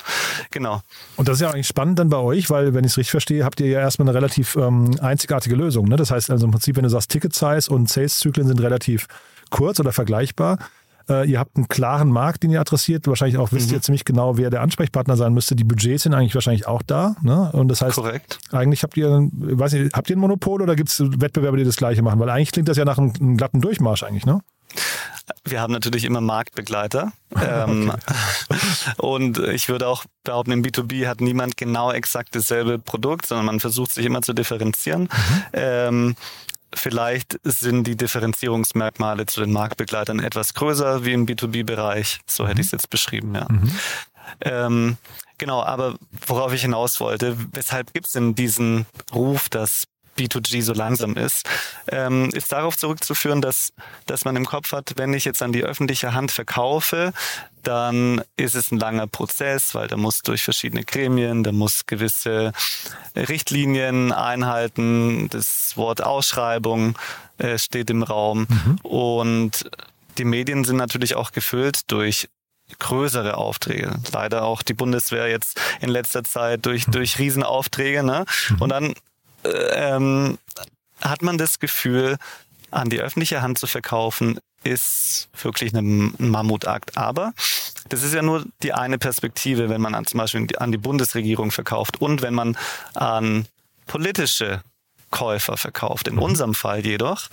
Genau. 0.51 0.81
Und 1.15 1.29
das 1.29 1.35
ist 1.35 1.41
ja 1.41 1.51
eigentlich 1.51 1.67
spannend 1.67 1.99
dann 1.99 2.09
bei 2.09 2.17
euch, 2.17 2.49
weil, 2.49 2.73
wenn 2.73 2.83
ich 2.83 2.91
es 2.91 2.97
richtig 2.97 3.11
verstehe, 3.11 3.45
habt 3.45 3.61
ihr 3.61 3.67
ja 3.67 3.79
erstmal 3.79 4.09
eine 4.09 4.15
relativ 4.15 4.57
ähm, 4.57 4.97
einzigartige 5.01 5.55
Lösung. 5.55 5.87
Ne? 5.87 5.95
Das 5.95 6.11
heißt 6.11 6.29
also 6.29 6.45
im 6.45 6.51
Prinzip, 6.51 6.75
wenn 6.75 6.83
du 6.83 6.89
sagst, 6.89 7.11
Ticket-Size 7.11 7.71
und 7.71 7.89
Sales-Zyklen 7.89 8.47
sind 8.47 8.61
relativ 8.61 9.07
kurz 9.49 9.79
oder 9.79 9.93
vergleichbar, 9.93 10.59
äh, 11.09 11.29
ihr 11.29 11.39
habt 11.39 11.57
einen 11.57 11.67
klaren 11.67 12.09
Markt, 12.09 12.43
den 12.43 12.51
ihr 12.51 12.61
adressiert. 12.61 13.07
Wahrscheinlich 13.07 13.37
auch 13.37 13.51
wisst 13.51 13.69
mhm. 13.69 13.75
ihr 13.75 13.81
ziemlich 13.81 14.05
genau, 14.05 14.37
wer 14.37 14.49
der 14.49 14.61
Ansprechpartner 14.61 15.15
sein 15.17 15.33
müsste. 15.33 15.55
Die 15.55 15.63
Budgets 15.63 16.03
sind 16.03 16.13
eigentlich 16.13 16.35
wahrscheinlich 16.35 16.67
auch 16.67 16.81
da. 16.81 17.15
Ne? 17.21 17.51
Und 17.53 17.67
das 17.67 17.81
heißt, 17.81 17.95
Korrekt. 17.95 18.39
eigentlich 18.51 18.83
habt 18.83 18.97
ihr, 18.97 19.29
weiß 19.31 19.73
nicht, 19.73 19.93
habt 19.93 20.09
ihr 20.09 20.15
ein 20.15 20.19
Monopol 20.19 20.61
oder 20.61 20.75
gibt 20.75 20.89
es 20.89 20.99
Wettbewerber, 20.99 21.57
die 21.57 21.63
das 21.63 21.77
Gleiche 21.77 22.01
machen? 22.01 22.19
Weil 22.19 22.29
eigentlich 22.29 22.51
klingt 22.51 22.67
das 22.67 22.77
ja 22.77 22.85
nach 22.85 22.97
einem, 22.97 23.13
einem 23.19 23.37
glatten 23.37 23.61
Durchmarsch 23.61 24.03
eigentlich, 24.03 24.25
ne? 24.25 24.41
Wir 25.43 25.59
haben 25.59 25.73
natürlich 25.73 26.05
immer 26.05 26.21
Marktbegleiter. 26.21 27.11
ähm, 27.41 27.91
und 28.97 29.39
ich 29.39 29.69
würde 29.69 29.87
auch 29.87 30.05
behaupten, 30.23 30.51
im 30.51 30.63
B2B 30.63 31.07
hat 31.07 31.21
niemand 31.21 31.57
genau 31.57 31.91
exakt 31.91 32.35
dasselbe 32.35 32.79
Produkt, 32.79 33.25
sondern 33.25 33.45
man 33.45 33.59
versucht 33.59 33.91
sich 33.91 34.05
immer 34.05 34.21
zu 34.21 34.33
differenzieren. 34.33 35.03
Mhm. 35.03 35.43
Ähm, 35.53 36.15
Vielleicht 36.75 37.39
sind 37.43 37.85
die 37.85 37.95
Differenzierungsmerkmale 37.95 39.25
zu 39.25 39.39
den 39.39 39.51
Marktbegleitern 39.51 40.19
etwas 40.19 40.53
größer 40.53 41.05
wie 41.05 41.13
im 41.13 41.25
B2B-Bereich. 41.25 42.19
So 42.27 42.47
hätte 42.47 42.61
ich 42.61 42.67
es 42.67 42.71
jetzt 42.71 42.89
beschrieben, 42.89 43.33
ja. 43.33 43.47
Mhm. 43.49 43.71
Ähm, 44.41 44.97
genau, 45.37 45.63
aber 45.63 45.95
worauf 46.27 46.53
ich 46.53 46.61
hinaus 46.61 46.99
wollte, 46.99 47.37
weshalb 47.53 47.93
gibt 47.93 48.07
es 48.07 48.13
denn 48.13 48.35
diesen 48.35 48.85
Ruf, 49.13 49.49
dass 49.49 49.85
B2G 50.17 50.61
so 50.61 50.73
langsam 50.73 51.15
ist, 51.15 51.47
ähm, 51.89 52.29
ist 52.31 52.51
darauf 52.51 52.77
zurückzuführen, 52.77 53.41
dass, 53.41 53.73
dass 54.05 54.25
man 54.25 54.35
im 54.35 54.45
Kopf 54.45 54.71
hat, 54.71 54.93
wenn 54.97 55.13
ich 55.13 55.25
jetzt 55.25 55.41
an 55.41 55.51
die 55.51 55.63
öffentliche 55.63 56.13
Hand 56.13 56.31
verkaufe, 56.31 57.13
dann 57.63 58.21
ist 58.37 58.55
es 58.55 58.71
ein 58.71 58.79
langer 58.79 59.07
Prozess, 59.07 59.73
weil 59.73 59.87
da 59.87 59.97
muss 59.97 60.19
durch 60.19 60.43
verschiedene 60.43 60.83
Gremien, 60.83 61.43
da 61.43 61.51
muss 61.51 61.85
gewisse 61.85 62.53
Richtlinien 63.15 64.11
einhalten, 64.11 65.29
das 65.29 65.73
Wort 65.75 66.03
Ausschreibung 66.03 66.97
äh, 67.37 67.57
steht 67.57 67.89
im 67.89 68.03
Raum 68.03 68.47
mhm. 68.49 68.75
und 68.83 69.69
die 70.17 70.25
Medien 70.25 70.63
sind 70.63 70.77
natürlich 70.77 71.15
auch 71.15 71.31
gefüllt 71.31 71.91
durch 71.91 72.29
größere 72.79 73.37
Aufträge. 73.37 73.99
Leider 74.11 74.43
auch 74.43 74.61
die 74.61 74.73
Bundeswehr 74.73 75.27
jetzt 75.27 75.59
in 75.81 75.89
letzter 75.89 76.23
Zeit 76.23 76.65
durch, 76.65 76.85
durch 76.85 77.19
Riesenaufträge. 77.19 78.03
Ne? 78.03 78.25
Mhm. 78.49 78.61
Und 78.61 78.69
dann 78.69 78.93
ähm, 79.73 80.37
hat 81.01 81.21
man 81.21 81.37
das 81.37 81.59
Gefühl, 81.59 82.17
an 82.71 82.89
die 82.89 82.99
öffentliche 82.99 83.41
Hand 83.41 83.57
zu 83.57 83.67
verkaufen, 83.67 84.39
ist 84.63 85.29
wirklich 85.41 85.73
ein 85.73 86.13
Mammutakt. 86.17 86.97
Aber 86.97 87.33
das 87.89 88.03
ist 88.03 88.13
ja 88.13 88.21
nur 88.21 88.45
die 88.63 88.73
eine 88.73 88.97
Perspektive, 88.97 89.69
wenn 89.69 89.81
man 89.81 89.95
an, 89.95 90.05
zum 90.05 90.17
Beispiel 90.17 90.47
an 90.57 90.71
die 90.71 90.77
Bundesregierung 90.77 91.51
verkauft 91.51 92.01
und 92.01 92.21
wenn 92.21 92.33
man 92.33 92.57
an 92.95 93.47
politische 93.85 94.61
Käufer 95.11 95.55
verkauft. 95.55 96.07
In 96.07 96.17
unserem 96.17 96.55
Fall 96.55 96.85
jedoch 96.85 97.29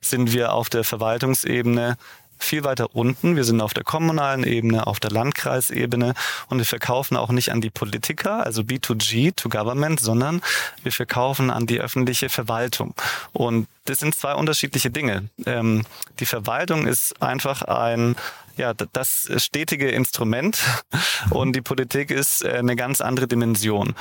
sind 0.00 0.32
wir 0.32 0.52
auf 0.52 0.70
der 0.70 0.84
Verwaltungsebene 0.84 1.96
viel 2.38 2.64
weiter 2.64 2.94
unten. 2.94 3.36
Wir 3.36 3.44
sind 3.44 3.60
auf 3.60 3.74
der 3.74 3.84
kommunalen 3.84 4.44
Ebene, 4.44 4.86
auf 4.86 5.00
der 5.00 5.10
Landkreisebene 5.10 6.14
und 6.48 6.58
wir 6.58 6.64
verkaufen 6.64 7.16
auch 7.16 7.30
nicht 7.30 7.52
an 7.52 7.60
die 7.60 7.70
Politiker, 7.70 8.44
also 8.44 8.62
B2G, 8.62 9.34
to 9.36 9.48
Government, 9.48 10.00
sondern 10.00 10.40
wir 10.82 10.92
verkaufen 10.92 11.50
an 11.50 11.66
die 11.66 11.80
öffentliche 11.80 12.28
Verwaltung. 12.28 12.94
Und 13.32 13.66
das 13.84 13.98
sind 13.98 14.14
zwei 14.14 14.34
unterschiedliche 14.34 14.90
Dinge. 14.90 15.28
Ähm, 15.46 15.84
die 16.20 16.26
Verwaltung 16.26 16.86
ist 16.86 17.22
einfach 17.22 17.62
ein 17.62 18.16
ja, 18.58 18.74
das 18.74 19.30
stetige 19.36 19.88
Instrument 19.90 20.58
und 21.30 21.54
die 21.54 21.62
Politik 21.62 22.10
ist 22.10 22.44
äh, 22.44 22.54
eine 22.54 22.76
ganz 22.76 23.00
andere 23.00 23.28
Dimension. 23.28 23.94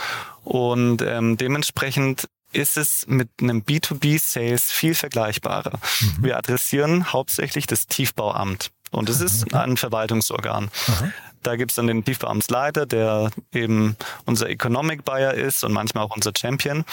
Und 0.43 1.01
ähm, 1.01 1.37
dementsprechend 1.37 2.27
ist 2.53 2.77
es 2.77 3.05
mit 3.07 3.29
einem 3.41 3.61
B2B-Sales 3.61 4.71
viel 4.71 4.95
vergleichbarer. 4.95 5.79
Mhm. 5.99 6.23
Wir 6.23 6.37
adressieren 6.37 7.11
hauptsächlich 7.11 7.67
das 7.67 7.87
Tiefbauamt. 7.87 8.71
Und 8.91 9.09
es 9.09 9.19
ist 9.19 9.53
ein 9.53 9.75
Verwaltungsorgan. 9.75 10.69
Aha. 10.87 11.11
Da 11.43 11.55
gibt's 11.55 11.75
dann 11.75 11.87
den 11.87 12.03
Tiefbauamtsleiter, 12.03 12.85
der 12.85 13.31
eben 13.53 13.95
unser 14.25 14.49
Economic 14.49 15.05
Buyer 15.05 15.33
ist 15.33 15.63
und 15.63 15.71
manchmal 15.71 16.03
auch 16.03 16.15
unser 16.15 16.31
Champion. 16.37 16.83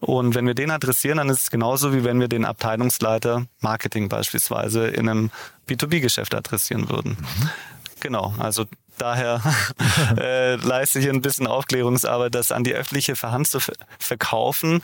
Und 0.00 0.34
wenn 0.34 0.46
wir 0.46 0.54
den 0.54 0.70
adressieren, 0.70 1.18
dann 1.18 1.28
ist 1.28 1.44
es 1.44 1.50
genauso, 1.50 1.94
wie 1.94 2.04
wenn 2.04 2.20
wir 2.20 2.28
den 2.28 2.44
Abteilungsleiter 2.44 3.46
Marketing 3.60 4.08
beispielsweise 4.08 4.88
in 4.88 5.08
einem 5.08 5.30
B2B-Geschäft 5.68 6.34
adressieren 6.34 6.88
würden. 6.88 7.16
Mhm. 7.18 7.50
Genau, 8.00 8.34
also 8.38 8.66
daher 8.98 9.40
äh, 10.18 10.56
leiste 10.56 10.98
ich 10.98 11.08
ein 11.08 11.22
bisschen 11.22 11.46
Aufklärungsarbeit, 11.46 12.34
das 12.34 12.52
an 12.52 12.64
die 12.64 12.74
öffentliche 12.74 13.14
Hand 13.22 13.48
zu 13.48 13.58
verkaufen 13.98 14.82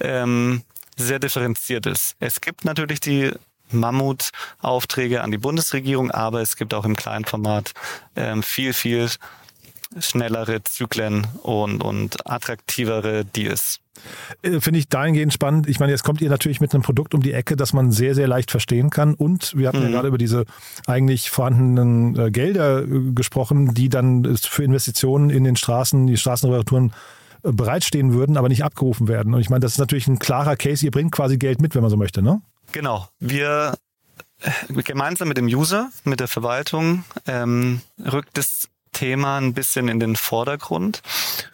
ähm, 0.00 0.62
sehr 0.96 1.18
differenziert 1.18 1.86
ist. 1.86 2.16
Es 2.20 2.40
gibt 2.40 2.64
natürlich 2.64 3.00
die 3.00 3.32
Mammutaufträge 3.70 5.22
an 5.22 5.30
die 5.30 5.38
Bundesregierung, 5.38 6.10
aber 6.10 6.42
es 6.42 6.56
gibt 6.56 6.74
auch 6.74 6.84
im 6.84 6.96
kleinen 6.96 7.24
Format 7.24 7.72
ähm, 8.16 8.42
viel, 8.42 8.72
viel 8.72 9.08
schnellere 9.98 10.62
Zyklen 10.64 11.26
und, 11.42 11.82
und 11.82 12.26
attraktivere 12.28 13.24
Deals. 13.24 13.80
Äh, 14.42 14.60
finde 14.60 14.78
ich 14.78 14.88
dahingehend 14.88 15.32
spannend. 15.32 15.68
Ich 15.68 15.80
meine, 15.80 15.92
jetzt 15.92 16.02
kommt 16.02 16.20
ihr 16.20 16.30
natürlich 16.30 16.60
mit 16.60 16.74
einem 16.74 16.82
Produkt 16.82 17.14
um 17.14 17.22
die 17.22 17.32
Ecke, 17.32 17.56
das 17.56 17.72
man 17.72 17.92
sehr, 17.92 18.14
sehr 18.14 18.26
leicht 18.26 18.50
verstehen 18.50 18.90
kann. 18.90 19.14
Und 19.14 19.56
wir 19.56 19.68
hatten 19.68 19.78
mhm. 19.78 19.84
ja 19.86 19.90
gerade 19.90 20.08
über 20.08 20.18
diese 20.18 20.44
eigentlich 20.86 21.30
vorhandenen 21.30 22.18
äh, 22.18 22.30
Gelder 22.30 22.82
äh, 22.82 23.12
gesprochen, 23.14 23.74
die 23.74 23.88
dann 23.88 24.36
für 24.36 24.64
Investitionen 24.64 25.30
in 25.30 25.44
den 25.44 25.56
Straßen, 25.56 26.06
die 26.06 26.16
Straßenreparaturen 26.16 26.92
äh, 27.42 27.52
bereitstehen 27.52 28.12
würden, 28.12 28.36
aber 28.36 28.48
nicht 28.48 28.64
abgerufen 28.64 29.08
werden. 29.08 29.34
Und 29.34 29.40
ich 29.40 29.50
meine, 29.50 29.60
das 29.60 29.72
ist 29.72 29.78
natürlich 29.78 30.06
ein 30.08 30.18
klarer 30.18 30.56
Case. 30.56 30.84
Ihr 30.84 30.90
bringt 30.90 31.12
quasi 31.12 31.36
Geld 31.36 31.60
mit, 31.60 31.74
wenn 31.74 31.82
man 31.82 31.90
so 31.90 31.96
möchte, 31.96 32.22
ne? 32.22 32.40
Genau. 32.72 33.08
Wir 33.20 33.74
äh, 34.40 34.82
gemeinsam 34.82 35.28
mit 35.28 35.36
dem 35.36 35.46
User, 35.46 35.90
mit 36.04 36.20
der 36.20 36.28
Verwaltung, 36.28 37.04
ähm, 37.26 37.82
rückt 37.98 38.38
das 38.38 38.68
Thema 39.02 39.38
ein 39.38 39.52
bisschen 39.52 39.88
in 39.88 39.98
den 39.98 40.14
Vordergrund. 40.14 41.02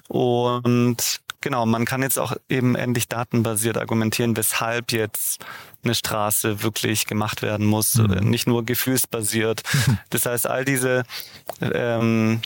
Und 0.07 1.21
genau, 1.41 1.65
man 1.65 1.87
kann 1.87 2.03
jetzt 2.03 2.19
auch 2.19 2.37
eben 2.51 2.75
endlich 2.75 3.09
datenbasiert 3.09 3.79
argumentieren, 3.79 4.37
weshalb 4.37 4.93
jetzt 4.93 5.43
eine 5.83 5.95
Straße 5.95 6.63
wirklich 6.63 7.07
gemacht 7.07 7.41
werden 7.41 7.65
muss, 7.65 7.95
mhm. 7.95 8.29
nicht 8.29 8.47
nur 8.47 8.67
gefühlsbasiert. 8.67 9.63
Das 10.11 10.27
heißt, 10.27 10.47
all 10.47 10.65
diese 10.67 11.05
ähm, 11.61 12.43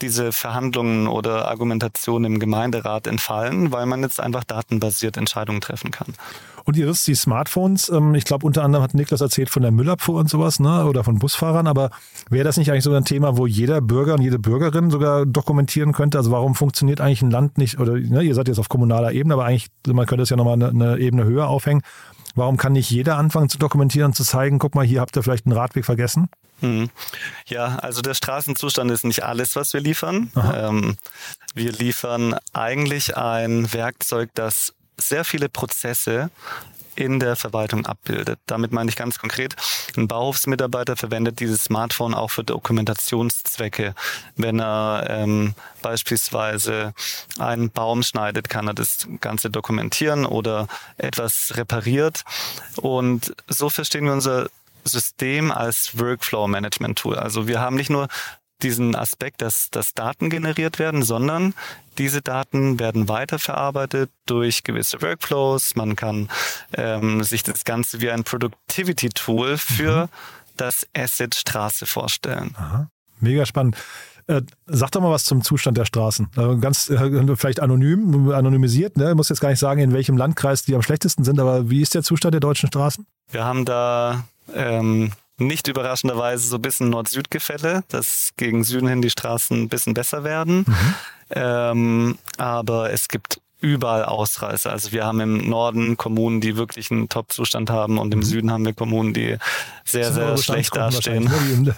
diese 0.00 0.32
Verhandlungen 0.32 1.06
oder 1.06 1.48
Argumentationen 1.48 2.32
im 2.32 2.38
Gemeinderat 2.38 3.06
entfallen, 3.06 3.72
weil 3.72 3.86
man 3.86 4.02
jetzt 4.02 4.20
einfach 4.20 4.44
datenbasiert 4.44 5.16
Entscheidungen 5.16 5.60
treffen 5.60 5.90
kann. 5.90 6.14
Und 6.64 6.76
Iris, 6.76 7.04
die 7.04 7.14
Smartphones, 7.14 7.88
ähm, 7.88 8.14
ich 8.14 8.24
glaube 8.24 8.44
unter 8.44 8.62
anderem 8.62 8.82
hat 8.82 8.92
Niklas 8.92 9.22
erzählt 9.22 9.48
von 9.48 9.62
der 9.62 9.70
Müllabfuhr 9.70 10.20
und 10.20 10.28
sowas, 10.28 10.60
ne? 10.60 10.84
oder 10.84 11.02
von 11.02 11.18
Busfahrern, 11.18 11.66
aber 11.66 11.90
wäre 12.28 12.44
das 12.44 12.58
nicht 12.58 12.70
eigentlich 12.70 12.84
so 12.84 12.92
ein 12.92 13.06
Thema, 13.06 13.38
wo 13.38 13.46
jeder 13.46 13.80
Bürger 13.80 14.14
und 14.14 14.22
jede 14.22 14.38
Bürgerin 14.38 14.90
sogar 14.90 15.24
dokumentieren 15.24 15.92
könnte? 15.92 16.18
Also 16.18 16.30
warum 16.30 16.54
funktioniert 16.54 17.00
eigentlich 17.00 17.22
ein 17.22 17.30
Land 17.30 17.56
nicht, 17.56 17.80
oder 17.80 17.94
ne, 17.94 18.22
ihr 18.22 18.34
seid 18.34 18.48
jetzt 18.48 18.58
auf 18.58 18.68
kommunaler 18.68 19.12
Ebene, 19.12 19.34
aber 19.34 19.46
eigentlich, 19.46 19.70
man 19.86 20.04
könnte 20.04 20.24
es 20.24 20.30
ja 20.30 20.36
nochmal 20.36 20.54
eine, 20.54 20.68
eine 20.68 20.98
Ebene 20.98 21.24
höher 21.24 21.48
aufhängen. 21.48 21.82
Warum 22.34 22.58
kann 22.58 22.74
nicht 22.74 22.90
jeder 22.90 23.16
anfangen 23.16 23.48
zu 23.48 23.58
dokumentieren 23.58 24.10
und 24.10 24.14
zu 24.14 24.22
zeigen, 24.22 24.58
guck 24.58 24.74
mal, 24.74 24.84
hier 24.84 25.00
habt 25.00 25.16
ihr 25.16 25.22
vielleicht 25.22 25.46
einen 25.46 25.56
Radweg 25.56 25.86
vergessen? 25.86 26.28
Hm. 26.60 26.90
Ja, 27.46 27.76
also 27.76 28.02
der 28.02 28.14
Straßenzustand 28.14 28.90
ist 28.90 29.04
nicht 29.04 29.22
alles, 29.22 29.56
was 29.56 29.72
wir 29.72 29.80
liefern. 29.80 30.32
Ähm, 30.54 30.96
wir 31.54 31.72
liefern 31.72 32.36
eigentlich 32.52 33.16
ein 33.16 33.72
Werkzeug, 33.72 34.30
das 34.34 34.74
sehr 34.96 35.24
viele 35.24 35.48
Prozesse 35.48 36.30
in 36.98 37.20
der 37.20 37.36
Verwaltung 37.36 37.86
abbildet. 37.86 38.40
Damit 38.46 38.72
meine 38.72 38.90
ich 38.90 38.96
ganz 38.96 39.20
konkret, 39.20 39.54
ein 39.96 40.08
Bauhofsmitarbeiter 40.08 40.96
verwendet 40.96 41.38
dieses 41.38 41.64
Smartphone 41.64 42.12
auch 42.12 42.32
für 42.32 42.42
Dokumentationszwecke. 42.42 43.94
Wenn 44.34 44.60
er 44.60 45.06
ähm, 45.08 45.54
beispielsweise 45.80 46.94
einen 47.38 47.70
Baum 47.70 48.02
schneidet, 48.02 48.48
kann 48.48 48.66
er 48.66 48.74
das 48.74 49.06
Ganze 49.20 49.48
dokumentieren 49.48 50.26
oder 50.26 50.66
etwas 50.96 51.52
repariert. 51.56 52.24
Und 52.76 53.32
so 53.46 53.70
verstehen 53.70 54.04
wir 54.04 54.12
unser 54.12 54.48
System 54.88 55.50
als 55.50 55.98
Workflow-Management-Tool. 55.98 57.16
Also 57.16 57.48
wir 57.48 57.60
haben 57.60 57.76
nicht 57.76 57.90
nur 57.90 58.08
diesen 58.62 58.96
Aspekt, 58.96 59.40
dass, 59.40 59.70
dass 59.70 59.94
Daten 59.94 60.30
generiert 60.30 60.78
werden, 60.78 61.02
sondern 61.02 61.54
diese 61.96 62.22
Daten 62.22 62.78
werden 62.78 63.08
weiterverarbeitet 63.08 64.10
durch 64.26 64.64
gewisse 64.64 65.00
Workflows. 65.00 65.76
Man 65.76 65.96
kann 65.96 66.28
ähm, 66.76 67.22
sich 67.22 67.42
das 67.42 67.64
Ganze 67.64 68.00
wie 68.00 68.10
ein 68.10 68.24
Productivity-Tool 68.24 69.58
für 69.58 70.06
mhm. 70.06 70.08
das 70.56 70.86
Asset 70.96 71.34
Straße 71.34 71.86
vorstellen. 71.86 72.54
Aha. 72.56 72.90
Mega 73.20 73.46
spannend. 73.46 73.76
Äh, 74.26 74.42
sag 74.66 74.90
doch 74.90 75.00
mal 75.00 75.10
was 75.10 75.24
zum 75.24 75.42
Zustand 75.42 75.78
der 75.78 75.86
Straßen. 75.86 76.28
Äh, 76.36 76.56
ganz 76.56 76.90
äh, 76.90 77.36
vielleicht 77.36 77.60
anonym, 77.60 78.30
anonymisiert. 78.30 78.96
Ne? 78.96 79.10
Ich 79.10 79.16
muss 79.16 79.30
jetzt 79.30 79.40
gar 79.40 79.48
nicht 79.48 79.58
sagen, 79.58 79.80
in 79.80 79.92
welchem 79.92 80.18
Landkreis 80.18 80.62
die 80.62 80.74
am 80.74 80.82
schlechtesten 80.82 81.24
sind, 81.24 81.40
aber 81.40 81.70
wie 81.70 81.80
ist 81.80 81.94
der 81.94 82.02
Zustand 82.02 82.34
der 82.34 82.40
deutschen 82.40 82.66
Straßen? 82.66 83.06
Wir 83.30 83.44
haben 83.44 83.64
da 83.64 84.24
ähm, 84.54 85.12
nicht 85.38 85.68
überraschenderweise 85.68 86.48
so 86.48 86.56
ein 86.56 86.62
bisschen 86.62 86.90
Nord-Süd-Gefälle, 86.90 87.84
dass 87.88 88.32
gegen 88.36 88.64
Süden 88.64 88.88
hin 88.88 89.02
die 89.02 89.10
Straßen 89.10 89.62
ein 89.62 89.68
bisschen 89.68 89.94
besser 89.94 90.24
werden. 90.24 90.64
Mhm. 90.66 90.94
Ähm, 91.30 92.18
aber 92.38 92.92
es 92.92 93.08
gibt 93.08 93.40
überall 93.60 94.04
Ausreißer. 94.04 94.70
Also 94.70 94.92
wir 94.92 95.04
haben 95.04 95.20
im 95.20 95.48
Norden 95.48 95.96
Kommunen, 95.96 96.40
die 96.40 96.56
wirklich 96.56 96.90
einen 96.90 97.08
Top-Zustand 97.08 97.70
haben 97.70 97.98
und 97.98 98.12
im 98.14 98.20
mhm. 98.20 98.24
Süden 98.24 98.52
haben 98.52 98.64
wir 98.64 98.72
Kommunen, 98.72 99.14
die 99.14 99.36
sehr, 99.84 100.12
sehr 100.12 100.36
schlecht 100.36 100.76
dastehen. 100.76 101.24
Ne? 101.24 101.74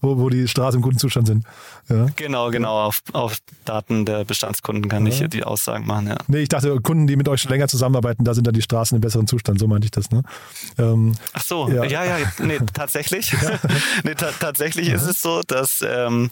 Wo, 0.00 0.18
wo 0.18 0.30
die 0.30 0.48
Straßen 0.48 0.78
im 0.78 0.82
guten 0.82 0.98
Zustand 0.98 1.26
sind. 1.26 1.44
Ja. 1.88 2.06
Genau, 2.16 2.50
genau. 2.50 2.84
Auf, 2.84 3.02
auf 3.12 3.38
Daten 3.64 4.06
der 4.06 4.24
Bestandskunden 4.24 4.88
kann 4.88 5.04
ja. 5.04 5.12
ich 5.12 5.18
hier 5.18 5.28
die 5.28 5.44
Aussagen 5.44 5.86
machen. 5.86 6.06
Ja. 6.06 6.16
Nee, 6.28 6.38
ich 6.38 6.48
dachte, 6.48 6.80
Kunden, 6.80 7.06
die 7.06 7.16
mit 7.16 7.28
euch 7.28 7.42
schon 7.42 7.50
länger 7.50 7.68
zusammenarbeiten, 7.68 8.24
da 8.24 8.34
sind 8.34 8.46
dann 8.46 8.54
die 8.54 8.62
Straßen 8.62 8.96
im 8.96 9.00
besseren 9.00 9.26
Zustand. 9.26 9.58
So 9.58 9.66
meinte 9.66 9.86
ich 9.86 9.90
das. 9.90 10.10
Ne? 10.10 10.22
Ähm, 10.78 11.14
Ach 11.32 11.42
so, 11.42 11.68
ja, 11.68 11.84
ja, 11.84 12.04
ja 12.04 12.32
nee, 12.38 12.58
tatsächlich. 12.72 13.34
nee, 14.04 14.14
ta 14.14 14.30
tatsächlich 14.38 14.88
ist 14.88 15.06
es 15.06 15.20
so, 15.20 15.42
dass 15.46 15.84
ähm, 15.86 16.30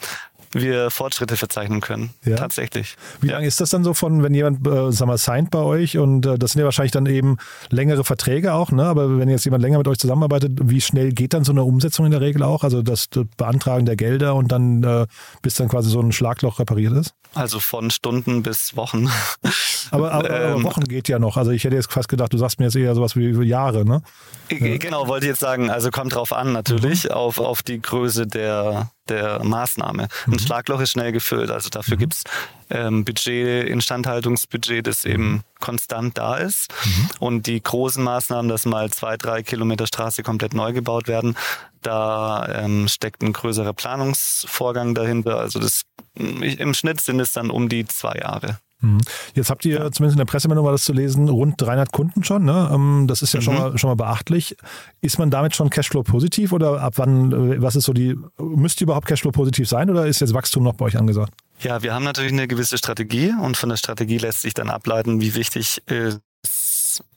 wir 0.52 0.90
Fortschritte 0.90 1.36
verzeichnen 1.36 1.80
können. 1.80 2.10
Ja. 2.24 2.36
Tatsächlich. 2.36 2.96
Wie 3.20 3.28
ja. 3.28 3.34
lange 3.34 3.46
ist 3.46 3.60
das 3.60 3.70
dann 3.70 3.84
so 3.84 3.94
von, 3.94 4.22
wenn 4.22 4.34
jemand, 4.34 4.66
äh, 4.66 4.90
sag 4.90 5.06
mal, 5.06 5.18
signed 5.18 5.50
bei 5.50 5.60
euch 5.60 5.98
und 5.98 6.26
äh, 6.26 6.38
das 6.38 6.52
sind 6.52 6.60
ja 6.60 6.64
wahrscheinlich 6.64 6.92
dann 6.92 7.06
eben 7.06 7.36
längere 7.70 8.04
Verträge 8.04 8.54
auch, 8.54 8.72
ne? 8.72 8.84
Aber 8.84 9.18
wenn 9.18 9.28
jetzt 9.28 9.44
jemand 9.44 9.62
länger 9.62 9.78
mit 9.78 9.88
euch 9.88 9.98
zusammenarbeitet, 9.98 10.58
wie 10.62 10.80
schnell 10.80 11.12
geht 11.12 11.34
dann 11.34 11.44
so 11.44 11.52
eine 11.52 11.62
Umsetzung 11.62 12.06
in 12.06 12.12
der 12.12 12.20
Regel 12.20 12.42
auch? 12.42 12.64
Also 12.64 12.82
das, 12.82 13.08
das 13.10 13.26
Beantragen 13.36 13.86
der 13.86 13.96
Gelder 13.96 14.34
und 14.34 14.50
dann 14.50 14.82
äh, 14.82 15.06
bis 15.42 15.54
dann 15.54 15.68
quasi 15.68 15.90
so 15.90 16.00
ein 16.00 16.12
Schlagloch 16.12 16.58
repariert 16.58 16.92
ist? 16.94 17.14
Also 17.34 17.60
von 17.60 17.90
Stunden 17.90 18.42
bis 18.42 18.76
Wochen. 18.76 19.08
Aber, 19.92 20.12
aber, 20.12 20.30
aber 20.30 20.54
ähm, 20.54 20.62
Wochen 20.62 20.84
geht 20.84 21.08
ja 21.08 21.18
noch. 21.18 21.36
Also 21.36 21.50
ich 21.50 21.64
hätte 21.64 21.74
jetzt 21.74 21.90
fast 21.90 22.08
gedacht, 22.08 22.32
du 22.32 22.38
sagst 22.38 22.60
mir 22.60 22.66
jetzt 22.66 22.76
eher 22.76 22.94
sowas 22.94 23.16
wie 23.16 23.30
Jahre, 23.42 23.84
ne? 23.84 24.02
Genau, 24.48 25.08
wollte 25.08 25.26
ich 25.26 25.30
jetzt 25.30 25.40
sagen. 25.40 25.68
Also 25.68 25.90
kommt 25.90 26.14
drauf 26.14 26.32
an 26.32 26.52
natürlich, 26.52 27.04
mhm. 27.04 27.10
auf, 27.10 27.40
auf 27.40 27.62
die 27.62 27.80
Größe 27.80 28.28
der, 28.28 28.90
der 29.08 29.42
Maßnahme. 29.44 30.08
Ein 30.26 30.30
mhm. 30.30 30.38
Schlagloch 30.38 30.80
ist 30.80 30.90
schnell 30.90 31.12
gefüllt. 31.12 31.50
Also 31.50 31.68
dafür 31.68 31.96
mhm. 31.96 32.00
gibt's 32.00 32.24
ähm, 32.70 33.04
Budget, 33.04 33.68
Instandhaltungsbudget, 33.68 34.86
das 34.86 35.04
eben 35.04 35.42
konstant 35.58 36.16
da 36.18 36.36
ist. 36.36 36.68
Mhm. 36.84 37.10
Und 37.18 37.46
die 37.46 37.62
großen 37.62 38.02
Maßnahmen, 38.02 38.48
dass 38.48 38.64
mal 38.64 38.90
zwei, 38.90 39.16
drei 39.16 39.42
Kilometer 39.42 39.86
Straße 39.86 40.22
komplett 40.22 40.54
neu 40.54 40.72
gebaut 40.72 41.08
werden, 41.08 41.36
da 41.82 42.46
ähm, 42.48 42.88
steckt 42.88 43.22
ein 43.22 43.32
größerer 43.32 43.72
Planungsvorgang 43.72 44.94
dahinter. 44.94 45.38
Also 45.38 45.58
das 45.58 45.82
im 46.14 46.74
Schnitt 46.74 47.00
sind 47.00 47.20
es 47.20 47.32
dann 47.32 47.50
um 47.50 47.68
die 47.68 47.86
zwei 47.86 48.14
Jahre. 48.20 48.58
Mhm. 48.80 48.98
Jetzt 49.34 49.50
habt 49.50 49.64
ihr 49.64 49.78
zumindest 49.92 50.14
in 50.14 50.18
der 50.18 50.24
Pressemeldung 50.24 50.64
war 50.64 50.72
das 50.72 50.84
zu 50.84 50.92
lesen, 50.92 51.28
rund 51.28 51.60
300 51.60 51.92
Kunden 51.92 52.24
schon. 52.24 52.44
Ne? 52.44 52.70
Ähm, 52.72 53.06
das 53.06 53.22
ist 53.22 53.34
ja 53.34 53.40
mhm. 53.40 53.44
schon, 53.44 53.54
mal, 53.54 53.78
schon 53.78 53.88
mal 53.90 53.96
beachtlich. 53.96 54.56
Ist 55.00 55.18
man 55.18 55.30
damit 55.30 55.54
schon 55.54 55.70
Cashflow 55.70 56.02
positiv 56.02 56.52
oder 56.52 56.80
ab 56.80 56.94
wann, 56.96 57.32
äh, 57.32 57.62
was 57.62 57.76
ist 57.76 57.84
so 57.84 57.92
die, 57.92 58.16
müsst 58.38 58.80
ihr 58.80 58.86
überhaupt 58.86 59.06
Cashflow 59.06 59.32
positiv 59.32 59.68
sein 59.68 59.90
oder 59.90 60.06
ist 60.06 60.20
jetzt 60.20 60.34
Wachstum 60.34 60.62
noch 60.62 60.74
bei 60.74 60.86
euch 60.86 60.96
angesagt? 60.96 61.32
Ja, 61.60 61.82
wir 61.82 61.92
haben 61.92 62.04
natürlich 62.04 62.32
eine 62.32 62.48
gewisse 62.48 62.78
Strategie 62.78 63.34
und 63.40 63.56
von 63.56 63.68
der 63.68 63.76
Strategie 63.76 64.18
lässt 64.18 64.40
sich 64.40 64.54
dann 64.54 64.70
ableiten, 64.70 65.20
wie 65.20 65.34
wichtig 65.34 65.82
ist 65.86 66.20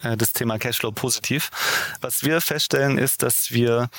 äh, 0.01 0.17
das 0.17 0.33
Thema 0.33 0.57
Cashflow 0.57 0.91
positiv. 0.91 1.49
Was 2.01 2.23
wir 2.23 2.41
feststellen 2.41 2.97
ist, 2.97 3.23
dass 3.23 3.51
wir 3.51 3.89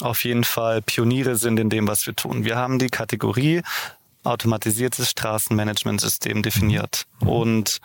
auf 0.00 0.24
jeden 0.24 0.44
Fall 0.44 0.82
Pioniere 0.82 1.36
sind 1.36 1.60
in 1.60 1.70
dem, 1.70 1.86
was 1.86 2.06
wir 2.06 2.16
tun. 2.16 2.44
Wir 2.44 2.56
haben 2.56 2.78
die 2.78 2.88
Kategorie 2.88 3.62
automatisiertes 4.24 5.10
Straßenmanagementsystem 5.10 6.42
definiert. 6.42 7.06
Und 7.20 7.80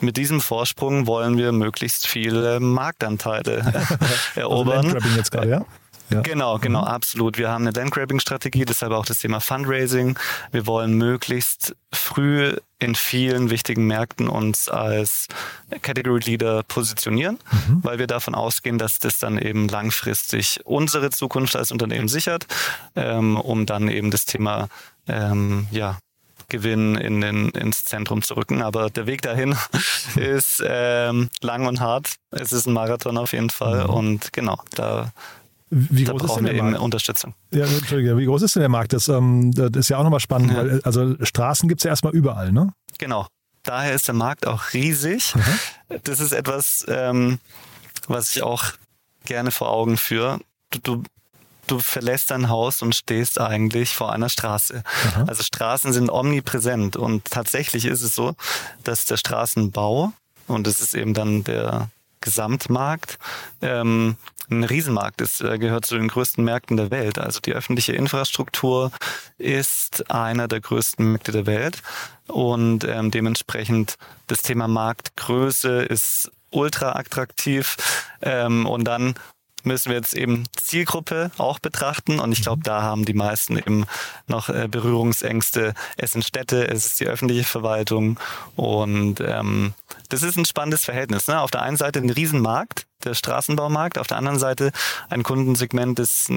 mit 0.00 0.16
diesem 0.16 0.40
Vorsprung 0.40 1.06
wollen 1.06 1.36
wir 1.36 1.52
möglichst 1.52 2.06
viele 2.06 2.60
Marktanteile 2.60 3.84
erobern. 4.34 4.94
Also 4.94 5.08
jetzt 5.16 5.30
gerade, 5.30 5.50
ja? 5.50 5.66
Ja. 6.10 6.20
Genau, 6.22 6.58
genau, 6.58 6.82
mhm. 6.82 6.88
absolut. 6.88 7.38
Wir 7.38 7.50
haben 7.50 7.66
eine 7.66 7.78
Landgrabbing-Strategie, 7.78 8.64
deshalb 8.64 8.92
auch 8.92 9.06
das 9.06 9.18
Thema 9.18 9.40
Fundraising. 9.40 10.18
Wir 10.50 10.66
wollen 10.66 10.94
möglichst 10.94 11.76
früh 11.92 12.56
in 12.78 12.94
vielen 12.94 13.50
wichtigen 13.50 13.86
Märkten 13.86 14.28
uns 14.28 14.68
als 14.68 15.28
Category 15.82 16.20
Leader 16.20 16.62
positionieren, 16.64 17.38
mhm. 17.50 17.80
weil 17.82 17.98
wir 17.98 18.06
davon 18.06 18.34
ausgehen, 18.34 18.78
dass 18.78 18.98
das 18.98 19.18
dann 19.18 19.38
eben 19.38 19.68
langfristig 19.68 20.60
unsere 20.64 21.10
Zukunft 21.10 21.56
als 21.56 21.70
Unternehmen 21.72 22.08
sichert, 22.08 22.46
ähm, 22.96 23.36
um 23.36 23.66
dann 23.66 23.88
eben 23.88 24.10
das 24.10 24.24
Thema 24.24 24.68
ähm, 25.06 25.68
ja, 25.70 25.98
Gewinn 26.50 26.96
in 26.96 27.20
den, 27.20 27.48
ins 27.50 27.84
Zentrum 27.84 28.22
zu 28.22 28.34
rücken. 28.34 28.60
Aber 28.60 28.90
der 28.90 29.06
Weg 29.06 29.22
dahin 29.22 29.56
ist 30.16 30.62
ähm, 30.66 31.30
lang 31.40 31.66
und 31.66 31.80
hart. 31.80 32.16
Es 32.30 32.52
ist 32.52 32.66
ein 32.66 32.74
Marathon 32.74 33.16
auf 33.16 33.32
jeden 33.32 33.50
Fall. 33.50 33.84
Mhm. 33.84 33.90
Und 33.90 34.32
genau, 34.32 34.58
da 34.74 35.12
wie 35.70 36.04
groß 36.04 36.20
da 36.20 36.26
brauchen 36.26 36.44
wir 36.46 36.52
eben 36.52 36.74
Unterstützung. 36.76 37.34
Ja, 37.52 37.64
Entschuldige, 37.64 38.16
wie 38.18 38.24
groß 38.26 38.42
ist 38.42 38.56
denn 38.56 38.60
der 38.60 38.68
Markt? 38.68 38.92
Das, 38.92 39.08
ähm, 39.08 39.52
das 39.52 39.70
ist 39.76 39.88
ja 39.88 39.98
auch 39.98 40.02
nochmal 40.02 40.20
spannend, 40.20 40.50
ja. 40.50 40.56
weil 40.58 40.80
also 40.82 41.14
Straßen 41.24 41.68
gibt 41.68 41.80
es 41.80 41.84
ja 41.84 41.90
erstmal 41.90 42.12
überall, 42.12 42.52
ne? 42.52 42.72
Genau. 42.98 43.26
Daher 43.62 43.94
ist 43.94 44.08
der 44.08 44.14
Markt 44.14 44.46
auch 44.46 44.72
riesig. 44.72 45.34
Mhm. 45.34 46.00
Das 46.02 46.18
ist 46.18 46.32
etwas, 46.32 46.84
ähm, 46.88 47.38
was 48.08 48.34
ich 48.34 48.42
auch 48.42 48.64
gerne 49.24 49.50
vor 49.50 49.70
Augen 49.70 49.96
führe. 49.96 50.40
Du, 50.70 50.78
du, 50.78 51.02
du 51.66 51.78
verlässt 51.78 52.30
dein 52.30 52.48
Haus 52.48 52.82
und 52.82 52.94
stehst 52.94 53.40
eigentlich 53.40 53.94
vor 53.94 54.12
einer 54.12 54.28
Straße. 54.28 54.82
Mhm. 55.16 55.28
Also 55.28 55.42
Straßen 55.42 55.92
sind 55.92 56.10
omnipräsent 56.10 56.96
und 56.96 57.24
tatsächlich 57.26 57.84
ist 57.84 58.02
es 58.02 58.14
so, 58.14 58.34
dass 58.82 59.04
der 59.04 59.18
Straßenbau, 59.18 60.12
und 60.48 60.66
das 60.66 60.80
ist 60.80 60.94
eben 60.94 61.14
dann 61.14 61.44
der 61.44 61.90
Gesamtmarkt, 62.20 63.18
ähm, 63.62 64.16
ein 64.50 64.64
Riesenmarkt 64.64 65.20
ist, 65.20 65.40
äh, 65.40 65.58
gehört 65.58 65.86
zu 65.86 65.96
den 65.96 66.08
größten 66.08 66.44
Märkten 66.44 66.76
der 66.76 66.90
Welt. 66.90 67.18
Also 67.18 67.40
die 67.40 67.52
öffentliche 67.52 67.92
Infrastruktur 67.92 68.90
ist 69.38 70.10
einer 70.10 70.48
der 70.48 70.60
größten 70.60 71.12
Märkte 71.12 71.32
der 71.32 71.46
Welt 71.46 71.82
und 72.26 72.84
ähm, 72.84 73.10
dementsprechend 73.10 73.96
das 74.26 74.42
Thema 74.42 74.68
Marktgröße 74.68 75.82
ist 75.82 76.30
ultra 76.50 76.92
attraktiv 76.92 77.76
ähm, 78.22 78.66
und 78.66 78.84
dann 78.84 79.14
müssen 79.64 79.90
wir 79.90 79.96
jetzt 79.96 80.14
eben 80.14 80.44
Zielgruppe 80.56 81.30
auch 81.38 81.58
betrachten. 81.58 82.18
Und 82.18 82.32
ich 82.32 82.42
glaube, 82.42 82.62
da 82.62 82.82
haben 82.82 83.04
die 83.04 83.14
meisten 83.14 83.56
eben 83.58 83.86
noch 84.26 84.48
äh, 84.48 84.68
Berührungsängste. 84.68 85.74
Es 85.96 86.12
sind 86.12 86.24
Städte, 86.24 86.68
es 86.68 86.86
ist 86.86 87.00
die 87.00 87.06
öffentliche 87.06 87.44
Verwaltung. 87.44 88.18
Und 88.56 89.20
ähm, 89.20 89.74
das 90.08 90.22
ist 90.22 90.36
ein 90.36 90.44
spannendes 90.44 90.84
Verhältnis. 90.84 91.26
Ne? 91.28 91.40
Auf 91.40 91.50
der 91.50 91.62
einen 91.62 91.76
Seite 91.76 92.00
ein 92.00 92.10
Riesenmarkt, 92.10 92.86
der 93.04 93.14
Straßenbaumarkt, 93.14 93.98
auf 93.98 94.06
der 94.06 94.16
anderen 94.16 94.38
Seite 94.38 94.72
ein 95.08 95.22
Kundensegment, 95.22 95.98
das 95.98 96.28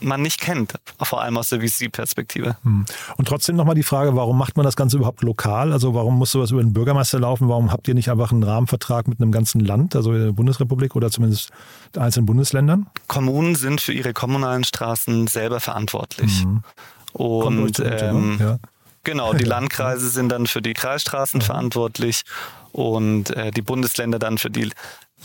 man 0.00 0.22
nicht 0.22 0.40
kennt, 0.40 0.74
vor 1.00 1.22
allem 1.22 1.36
aus 1.36 1.48
der 1.48 1.60
VC-Perspektive. 1.60 2.56
Hm. 2.62 2.84
Und 3.16 3.28
trotzdem 3.28 3.56
nochmal 3.56 3.74
die 3.74 3.82
Frage, 3.82 4.16
warum 4.16 4.38
macht 4.38 4.56
man 4.56 4.64
das 4.64 4.76
Ganze 4.76 4.96
überhaupt 4.96 5.22
lokal? 5.22 5.72
Also 5.72 5.94
warum 5.94 6.18
muss 6.18 6.30
sowas 6.30 6.50
über 6.50 6.62
den 6.62 6.72
Bürgermeister 6.72 7.18
laufen? 7.18 7.48
Warum 7.48 7.72
habt 7.72 7.88
ihr 7.88 7.94
nicht 7.94 8.10
einfach 8.10 8.32
einen 8.32 8.42
Rahmenvertrag 8.42 9.08
mit 9.08 9.20
einem 9.20 9.32
ganzen 9.32 9.60
Land, 9.60 9.96
also 9.96 10.12
der 10.12 10.32
Bundesrepublik 10.32 10.96
oder 10.96 11.10
zumindest 11.10 11.50
einzelnen 11.96 12.26
Bundesländern? 12.26 12.86
Kommunen 13.08 13.54
sind 13.54 13.80
für 13.80 13.92
ihre 13.92 14.12
kommunalen 14.12 14.64
Straßen 14.64 15.26
selber 15.26 15.60
verantwortlich. 15.60 16.44
Mhm. 16.44 16.62
Und 17.12 17.80
ähm, 17.80 18.38
ja. 18.40 18.58
Genau, 19.04 19.34
die 19.34 19.44
Landkreise 19.44 20.08
sind 20.08 20.30
dann 20.30 20.46
für 20.46 20.62
die 20.62 20.72
Kreisstraßen 20.72 21.40
ja. 21.40 21.46
verantwortlich 21.46 22.22
und 22.72 23.30
äh, 23.36 23.50
die 23.50 23.62
Bundesländer 23.62 24.18
dann 24.18 24.38
für 24.38 24.50
die 24.50 24.70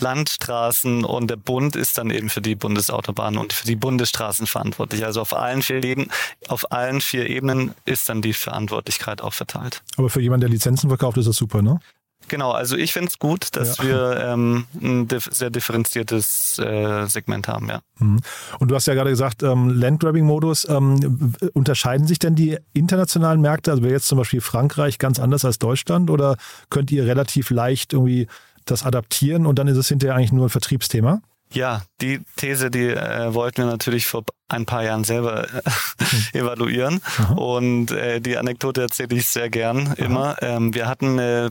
Landstraßen 0.00 1.04
und 1.04 1.30
der 1.30 1.36
Bund 1.36 1.76
ist 1.76 1.98
dann 1.98 2.10
eben 2.10 2.28
für 2.28 2.40
die 2.40 2.54
Bundesautobahnen 2.54 3.38
und 3.38 3.52
für 3.52 3.66
die 3.66 3.76
Bundesstraßen 3.76 4.46
verantwortlich. 4.46 5.04
Also 5.04 5.20
auf 5.20 5.34
allen 5.34 5.62
vier 5.62 5.82
Ebenen, 5.82 6.10
auf 6.48 6.72
allen 6.72 7.00
vier 7.00 7.28
Ebenen 7.28 7.74
ist 7.84 8.08
dann 8.08 8.22
die 8.22 8.32
Verantwortlichkeit 8.32 9.22
auch 9.22 9.34
verteilt. 9.34 9.82
Aber 9.96 10.10
für 10.10 10.20
jemanden, 10.20 10.42
der 10.42 10.50
Lizenzen 10.50 10.88
verkauft, 10.88 11.18
ist 11.18 11.28
das 11.28 11.36
super, 11.36 11.62
ne? 11.62 11.80
Genau, 12.28 12.52
also 12.52 12.76
ich 12.76 12.92
finde 12.92 13.08
es 13.08 13.18
gut, 13.18 13.56
dass 13.56 13.78
ja. 13.78 13.84
wir 13.84 14.20
ähm, 14.24 14.66
ein 14.80 15.08
sehr 15.30 15.50
differenziertes 15.50 16.60
äh, 16.60 17.06
Segment 17.06 17.48
haben, 17.48 17.68
ja. 17.68 17.80
Mhm. 17.98 18.20
Und 18.60 18.70
du 18.70 18.74
hast 18.76 18.86
ja 18.86 18.94
gerade 18.94 19.10
gesagt, 19.10 19.42
ähm, 19.42 19.70
Landgrabbing-Modus. 19.70 20.68
Ähm, 20.68 21.34
unterscheiden 21.54 22.06
sich 22.06 22.20
denn 22.20 22.36
die 22.36 22.56
internationalen 22.72 23.40
Märkte? 23.40 23.72
Also 23.72 23.82
wäre 23.82 23.94
jetzt 23.94 24.06
zum 24.06 24.18
Beispiel 24.18 24.40
Frankreich 24.40 24.98
ganz 24.98 25.18
anders 25.18 25.44
als 25.44 25.58
Deutschland 25.58 26.08
oder 26.08 26.36
könnt 26.68 26.92
ihr 26.92 27.04
relativ 27.04 27.50
leicht 27.50 27.92
irgendwie 27.92 28.28
das 28.64 28.84
adaptieren 28.84 29.46
und 29.46 29.58
dann 29.58 29.68
ist 29.68 29.76
es 29.76 29.88
hinterher 29.88 30.16
eigentlich 30.16 30.32
nur 30.32 30.46
ein 30.46 30.50
Vertriebsthema? 30.50 31.22
Ja, 31.52 31.82
die 32.00 32.20
These, 32.36 32.70
die 32.70 32.90
äh, 32.90 33.34
wollten 33.34 33.62
wir 33.62 33.66
natürlich 33.66 34.06
vor 34.06 34.24
ein 34.48 34.66
paar 34.66 34.84
Jahren 34.84 35.02
selber 35.02 35.48
äh, 35.52 35.62
evaluieren. 36.38 37.00
Aha. 37.18 37.34
Und 37.34 37.90
äh, 37.90 38.20
die 38.20 38.36
Anekdote 38.36 38.82
erzähle 38.82 39.16
ich 39.16 39.28
sehr 39.28 39.50
gern 39.50 39.88
Aha. 39.88 39.94
immer. 39.94 40.36
Ähm, 40.42 40.74
wir 40.74 40.86
hatten 40.86 41.18
eine 41.18 41.50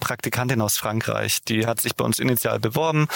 Praktikantin 0.00 0.60
aus 0.62 0.78
Frankreich, 0.78 1.42
die 1.42 1.66
hat 1.66 1.80
sich 1.80 1.96
bei 1.96 2.04
uns 2.04 2.18
initial 2.18 2.60
beworben, 2.60 3.08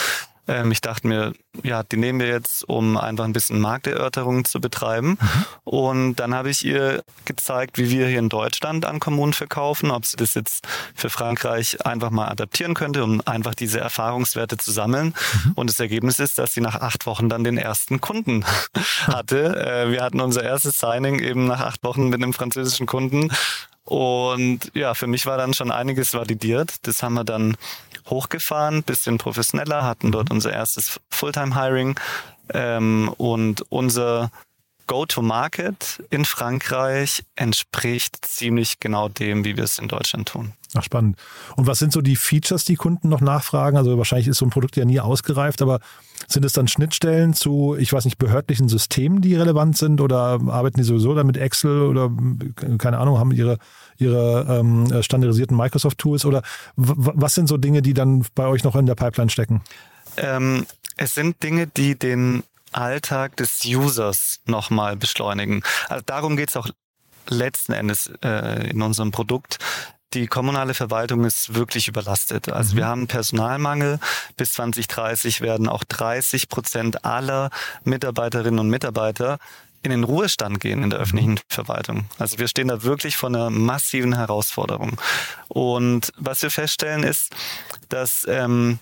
ähm, 0.49 0.73
ich 0.73 0.81
dachte 0.81 1.07
mir, 1.07 1.33
ja, 1.63 1.83
die 1.83 1.97
nehmen 1.97 2.21
wir 2.21 2.29
jetzt, 2.29 2.69
um 2.69 2.97
einfach 2.97 3.25
ein 3.25 3.33
bisschen 3.33 3.61
Markterörterung 3.61 4.45
zu 4.45 4.61
betreiben. 4.61 5.19
Mhm. 5.21 5.45
Und 5.65 6.17
dann 6.17 6.35
habe 6.35 6.51
ich 6.51 6.65
ihr 6.65 7.03
gezeigt, 7.25 7.79
wie 7.79 7.91
wir 7.91 8.07
hier 8.09 8.19
in 8.19 8.29
Deutschland 8.29 8.85
an 8.85 9.01
Kommunen 9.01 9.33
verkaufen, 9.33 9.91
ob 9.91 10.05
sie 10.07 10.17
das 10.17 10.35
jetzt 10.35 10.67
für 10.95 11.11
Frankreich 11.11 11.85
einfach 11.85 12.11
mal 12.11 12.29
adaptieren 12.29 12.75
könnte, 12.75 13.03
um 13.03 13.21
einfach 13.27 13.55
diese 13.55 13.81
Erfahrungswerte 13.81 14.57
zu 14.57 14.71
sammeln. 14.71 15.15
Mhm. 15.45 15.53
Und 15.55 15.71
das 15.71 15.81
Ergebnis 15.81 16.19
ist, 16.19 16.39
dass 16.39 16.55
sie 16.55 16.61
nach 16.61 16.77
acht 16.77 17.07
Wochen 17.07 17.29
dann 17.29 17.45
den 17.45 17.59
ersten 17.59 18.01
Kunden 18.01 18.45
hatte. 19.07 19.57
Äh, 19.57 19.91
wir 19.91 20.03
hatten 20.03 20.21
unser 20.21 20.43
erstes 20.43 20.79
Signing 20.79 21.19
eben 21.19 21.47
nach 21.47 21.61
acht 21.61 21.83
Wochen 21.83 22.09
mit 22.09 22.23
einem 22.23 22.33
französischen 22.33 22.87
Kunden. 22.87 23.31
Und 23.87 24.73
ja, 24.75 24.95
für 24.95 25.07
mich 25.07 25.27
war 25.27 25.39
dann 25.39 25.55
schon 25.55 25.71
einiges 25.71 26.13
validiert. 26.13 26.87
Das 26.87 27.03
haben 27.03 27.15
wir 27.15 27.25
dann 27.25 27.57
hochgefahren, 28.09 28.83
bisschen 28.83 29.17
professioneller, 29.19 29.85
hatten 29.85 30.13
dort 30.13 30.31
unser 30.31 30.53
erstes 30.53 31.01
Fulltime-Hiring 31.11 31.99
ähm, 32.53 33.09
und 33.17 33.65
unser 33.71 34.31
Go-to-Market 34.87 36.03
in 36.11 36.25
Frankreich 36.25 37.25
entspricht 37.35 38.25
ziemlich 38.25 38.81
genau 38.81 39.09
dem, 39.09 39.45
wie 39.45 39.57
wir 39.57 39.65
es 39.65 39.79
in 39.79 39.89
Deutschland 39.89 40.29
tun. 40.29 40.53
Ach, 40.75 40.83
spannend. 40.83 41.17
Und 41.57 41.67
was 41.67 41.79
sind 41.79 41.93
so 41.93 42.01
die 42.01 42.17
Features, 42.17 42.65
die 42.65 42.77
Kunden 42.77 43.09
noch 43.09 43.21
nachfragen? 43.21 43.77
Also 43.77 43.97
wahrscheinlich 43.97 44.29
ist 44.29 44.39
so 44.39 44.47
ein 44.47 44.51
Produkt 44.51 44.77
ja 44.77 44.85
nie 44.85 45.01
ausgereift, 45.01 45.63
aber 45.63 45.81
sind 46.29 46.45
es 46.45 46.53
dann 46.53 46.69
Schnittstellen 46.69 47.35
zu, 47.35 47.77
ich 47.79 47.93
weiß 47.93 48.05
nicht, 48.05 48.19
behördlichen 48.19 48.69
Systemen, 48.69 49.21
die 49.21 49.35
relevant 49.35 49.77
sind 49.77 50.01
oder 50.01 50.41
arbeiten 50.49 50.79
die 50.79 50.85
sowieso 50.85 51.15
dann 51.15 51.27
mit 51.27 51.37
Excel 51.37 51.83
oder 51.83 52.11
keine 52.79 52.99
Ahnung, 52.99 53.19
haben 53.19 53.33
ihre 53.33 53.59
ihre 53.99 54.59
ähm, 54.61 55.03
standardisierten 55.03 55.57
Microsoft-Tools 55.57 56.25
oder 56.25 56.43
was 56.77 57.35
sind 57.35 57.49
so 57.49 57.57
Dinge, 57.57 57.83
die 57.83 57.95
dann 57.95 58.27
bei 58.35 58.47
euch 58.47 58.65
noch 58.65 58.77
in 58.77 58.87
der 58.87 58.95
Pipeline 58.95 59.31
stecken? 59.31 59.63
Ähm, 60.17 60.67
es 60.97 61.15
sind 61.15 61.43
Dinge, 61.43 61.67
die 61.67 61.95
den 61.99 62.43
Alltag 62.77 63.37
des 63.37 63.65
Users 63.65 64.41
nochmal 64.45 64.97
beschleunigen. 64.97 65.63
Also 65.89 66.03
darum 66.07 66.37
geht 66.37 66.51
es 66.51 66.57
auch 66.57 66.69
letzten 67.29 67.73
Endes 67.73 68.11
äh, 68.23 68.71
in 68.71 68.83
unserem 68.83 69.11
Produkt. 69.11 69.59
Die 70.15 70.29
kommunale 70.29 70.75
Verwaltung 70.75 71.25
ist 71.25 71.55
wirklich 71.55 71.89
überlastet. 71.89 72.49
Also 72.49 72.75
mhm. 72.75 72.79
wir 72.79 72.87
haben 72.87 73.07
Personalmangel. 73.07 73.99
Bis 74.37 74.53
2030 74.53 75.41
werden 75.41 75.69
auch 75.69 75.85
30 75.85 76.49
Prozent 76.49 77.05
aller 77.05 77.51
Mitarbeiterinnen 77.85 78.61
und 78.61 78.71
Mitarbeiter 78.71 79.39
in 79.83 79.91
den 79.91 80.05
Ruhestand 80.05 80.61
gehen 80.61 80.83
in 80.83 80.91
der 80.91 80.99
öffentlichen 80.99 81.33
mhm. 81.33 81.41
Verwaltung. 81.49 82.07
Also 82.19 82.39
wir 82.39 82.49
stehen 82.49 82.69
da 82.69 82.83
wirklich 82.83 83.17
vor 83.17 83.29
einer 83.29 83.51
massiven 83.51 84.15
Herausforderung. 84.15 85.01
Und 85.49 86.13
was 86.17 86.43
wir 86.43 86.51
feststellen 86.51 87.03
ist, 87.03 87.35
dass 87.89 88.27
ähm, 88.29 88.79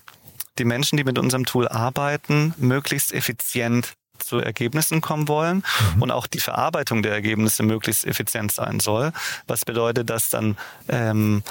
die 0.58 0.64
Menschen, 0.64 0.96
die 0.96 1.04
mit 1.04 1.18
unserem 1.18 1.44
Tool 1.46 1.68
arbeiten, 1.68 2.54
möglichst 2.58 3.12
effizient 3.12 3.94
zu 4.18 4.38
Ergebnissen 4.38 5.00
kommen 5.00 5.28
wollen 5.28 5.64
mhm. 5.96 6.02
und 6.02 6.10
auch 6.10 6.26
die 6.26 6.40
Verarbeitung 6.40 7.02
der 7.02 7.12
Ergebnisse 7.12 7.62
möglichst 7.62 8.06
effizient 8.06 8.52
sein 8.52 8.80
soll. 8.80 9.12
Was 9.46 9.64
bedeutet, 9.64 10.08
dass 10.08 10.30
dann 10.30 10.56
ähm, 10.88 11.42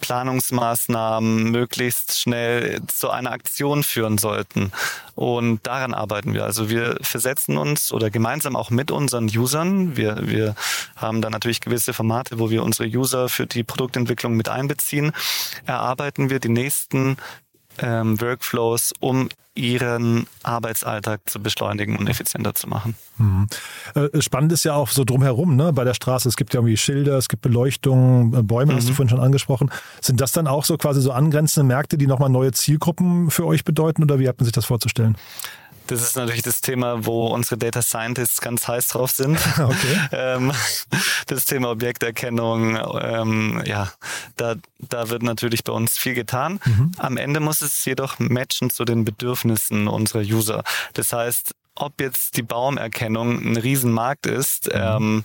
Planungsmaßnahmen 0.00 1.50
möglichst 1.50 2.18
schnell 2.18 2.80
zu 2.88 3.10
einer 3.10 3.32
Aktion 3.32 3.82
führen 3.82 4.18
sollten. 4.18 4.72
Und 5.14 5.66
daran 5.66 5.94
arbeiten 5.94 6.34
wir. 6.34 6.44
Also 6.44 6.70
wir 6.70 6.96
versetzen 7.02 7.58
uns 7.58 7.92
oder 7.92 8.10
gemeinsam 8.10 8.56
auch 8.56 8.70
mit 8.70 8.90
unseren 8.90 9.26
Usern. 9.26 9.96
Wir, 9.96 10.28
wir 10.28 10.54
haben 10.96 11.20
da 11.20 11.30
natürlich 11.30 11.60
gewisse 11.60 11.92
Formate, 11.92 12.38
wo 12.38 12.50
wir 12.50 12.62
unsere 12.62 12.88
User 12.88 13.28
für 13.28 13.46
die 13.46 13.62
Produktentwicklung 13.62 14.34
mit 14.36 14.48
einbeziehen. 14.48 15.12
Erarbeiten 15.66 16.30
wir 16.30 16.40
die 16.40 16.48
nächsten 16.48 17.18
ähm, 17.80 18.20
Workflows, 18.20 18.92
um 19.00 19.28
ihren 19.54 20.26
Arbeitsalltag 20.42 21.28
zu 21.28 21.40
beschleunigen 21.40 21.96
und 21.96 22.08
effizienter 22.08 22.54
zu 22.54 22.68
machen. 22.68 22.94
Mhm. 23.18 23.46
Äh, 23.94 24.22
spannend 24.22 24.52
ist 24.52 24.64
ja 24.64 24.74
auch 24.74 24.88
so 24.88 25.04
drumherum, 25.04 25.56
ne? 25.56 25.72
Bei 25.72 25.84
der 25.84 25.94
Straße, 25.94 26.28
es 26.28 26.36
gibt 26.36 26.54
ja 26.54 26.60
irgendwie 26.60 26.76
Schilder, 26.76 27.18
es 27.18 27.28
gibt 27.28 27.42
Beleuchtung, 27.42 28.32
äh, 28.34 28.42
Bäume, 28.42 28.72
mhm. 28.72 28.76
hast 28.76 28.86
du 28.86 28.92
mhm. 28.92 28.96
vorhin 28.96 29.10
schon 29.10 29.20
angesprochen. 29.20 29.70
Sind 30.00 30.20
das 30.20 30.32
dann 30.32 30.46
auch 30.46 30.64
so 30.64 30.78
quasi 30.78 31.00
so 31.00 31.12
angrenzende 31.12 31.66
Märkte, 31.66 31.98
die 31.98 32.06
nochmal 32.06 32.30
neue 32.30 32.52
Zielgruppen 32.52 33.30
für 33.30 33.44
euch 33.44 33.64
bedeuten 33.64 34.02
oder 34.02 34.18
wie 34.18 34.28
hat 34.28 34.38
man 34.38 34.44
sich 34.44 34.52
das 34.52 34.64
vorzustellen? 34.64 35.16
Das 35.90 36.02
ist 36.02 36.16
natürlich 36.16 36.42
das 36.42 36.60
Thema, 36.60 37.04
wo 37.04 37.26
unsere 37.26 37.58
Data 37.58 37.82
Scientists 37.82 38.40
ganz 38.40 38.68
heiß 38.68 38.88
drauf 38.88 39.10
sind. 39.10 39.38
Okay. 39.60 40.00
ähm, 40.12 40.52
das 41.26 41.44
Thema 41.44 41.70
Objekterkennung, 41.70 42.78
ähm, 43.02 43.62
ja, 43.66 43.92
da, 44.36 44.54
da 44.78 45.10
wird 45.10 45.22
natürlich 45.22 45.64
bei 45.64 45.72
uns 45.72 45.98
viel 45.98 46.14
getan. 46.14 46.60
Mhm. 46.64 46.92
Am 46.98 47.16
Ende 47.16 47.40
muss 47.40 47.60
es 47.60 47.84
jedoch 47.84 48.18
matchen 48.18 48.70
zu 48.70 48.84
den 48.84 49.04
Bedürfnissen 49.04 49.86
unserer 49.86 50.22
User. 50.22 50.64
Das 50.94 51.12
heißt, 51.12 51.54
ob 51.74 52.00
jetzt 52.00 52.36
die 52.36 52.42
Baumerkennung 52.42 53.52
ein 53.52 53.56
Riesenmarkt 53.56 54.26
ist, 54.26 54.66
mhm. 54.66 54.72
ähm, 54.74 55.24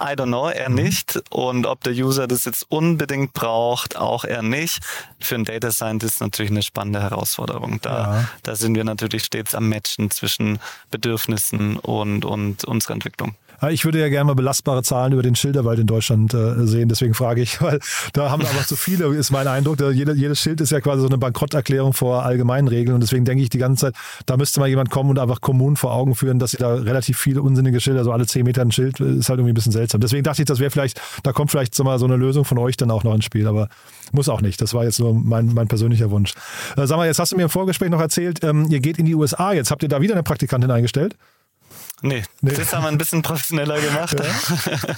I 0.00 0.14
don't 0.14 0.26
know, 0.26 0.48
er 0.48 0.68
nicht. 0.68 1.20
Und 1.30 1.66
ob 1.66 1.82
der 1.82 1.92
User 1.92 2.26
das 2.26 2.44
jetzt 2.44 2.66
unbedingt 2.68 3.32
braucht, 3.32 3.96
auch 3.96 4.24
er 4.24 4.42
nicht. 4.42 4.80
Für 5.20 5.34
einen 5.34 5.44
Data 5.44 5.70
Scientist 5.70 6.20
natürlich 6.20 6.50
eine 6.50 6.62
spannende 6.62 7.02
Herausforderung. 7.02 7.80
Da, 7.82 7.90
ja. 7.90 8.28
da 8.42 8.56
sind 8.56 8.74
wir 8.74 8.84
natürlich 8.84 9.24
stets 9.24 9.54
am 9.54 9.68
Matchen 9.68 10.10
zwischen 10.10 10.58
Bedürfnissen 10.90 11.76
und, 11.76 12.24
und 12.24 12.64
unserer 12.64 12.94
Entwicklung. 12.94 13.34
Ich 13.68 13.84
würde 13.84 14.00
ja 14.00 14.08
gerne 14.08 14.24
mal 14.24 14.34
belastbare 14.34 14.82
Zahlen 14.82 15.12
über 15.12 15.22
den 15.22 15.34
Schilderwald 15.36 15.78
in 15.78 15.86
Deutschland 15.86 16.32
äh, 16.32 16.66
sehen, 16.66 16.88
deswegen 16.88 17.12
frage 17.12 17.42
ich, 17.42 17.60
weil 17.62 17.78
da 18.14 18.30
haben 18.30 18.42
wir 18.42 18.48
aber 18.48 18.66
zu 18.66 18.74
viele, 18.74 19.14
ist 19.14 19.30
mein 19.30 19.46
Eindruck. 19.46 19.76
Da 19.76 19.90
jede, 19.90 20.14
jedes 20.14 20.40
Schild 20.40 20.62
ist 20.62 20.72
ja 20.72 20.80
quasi 20.80 21.02
so 21.02 21.08
eine 21.08 21.18
Bankrotterklärung 21.18 21.92
vor 21.92 22.24
allgemeinen 22.24 22.68
Regeln 22.68 22.94
und 22.94 23.02
deswegen 23.02 23.26
denke 23.26 23.42
ich 23.42 23.50
die 23.50 23.58
ganze 23.58 23.86
Zeit, 23.86 23.94
da 24.24 24.38
müsste 24.38 24.60
mal 24.60 24.68
jemand 24.68 24.90
kommen 24.90 25.10
und 25.10 25.18
einfach 25.18 25.42
Kommunen 25.42 25.76
vor 25.76 25.92
Augen 25.92 26.14
führen, 26.14 26.38
dass 26.38 26.52
sie 26.52 26.56
da 26.56 26.74
relativ 26.74 27.18
viele 27.18 27.42
unsinnige 27.42 27.80
Schilder, 27.80 28.02
so 28.02 28.12
alle 28.12 28.26
zehn 28.26 28.44
Meter 28.44 28.62
ein 28.62 28.72
Schild, 28.72 28.98
ist 28.98 29.28
halt 29.30 29.38
irgendwie 29.38 29.52
ein 29.52 29.54
bisschen 29.54 29.72
seltsam. 29.72 30.00
Deswegen 30.00 30.22
dachte 30.22 30.42
ich, 30.42 30.46
das 30.46 30.58
wäre 30.58 30.70
vielleicht, 30.70 31.00
da 31.22 31.32
kommt 31.32 31.50
vielleicht 31.50 31.74
so 31.74 31.84
mal 31.84 31.98
so 31.98 32.04
eine 32.04 32.16
Lösung 32.16 32.44
von 32.44 32.58
euch 32.58 32.76
dann 32.76 32.90
auch 32.90 33.04
noch 33.04 33.14
ins 33.14 33.24
Spiel, 33.24 33.46
aber 33.46 33.68
muss 34.12 34.28
auch 34.28 34.40
nicht. 34.40 34.60
Das 34.60 34.74
war 34.74 34.84
jetzt 34.84 35.00
nur 35.00 35.14
mein, 35.14 35.54
mein 35.54 35.68
persönlicher 35.68 36.10
Wunsch. 36.10 36.34
Äh, 36.76 36.86
sag 36.86 36.96
mal, 36.96 37.06
jetzt 37.06 37.18
hast 37.18 37.32
du 37.32 37.36
mir 37.36 37.44
im 37.44 37.50
Vorgespräch 37.50 37.90
noch 37.90 38.00
erzählt, 38.00 38.44
ähm, 38.44 38.66
ihr 38.70 38.80
geht 38.80 38.98
in 38.98 39.06
die 39.06 39.14
USA. 39.14 39.52
Jetzt 39.52 39.70
habt 39.70 39.82
ihr 39.82 39.88
da 39.88 40.00
wieder 40.00 40.14
eine 40.14 40.22
Praktikantin 40.22 40.70
eingestellt? 40.70 41.16
Nee, 42.02 42.22
nee, 42.40 42.52
das 42.52 42.72
haben 42.72 42.84
wir 42.84 42.88
ein 42.88 42.98
bisschen 42.98 43.22
professioneller 43.22 43.78
gemacht. 43.80 44.16
Ja. 44.18 44.94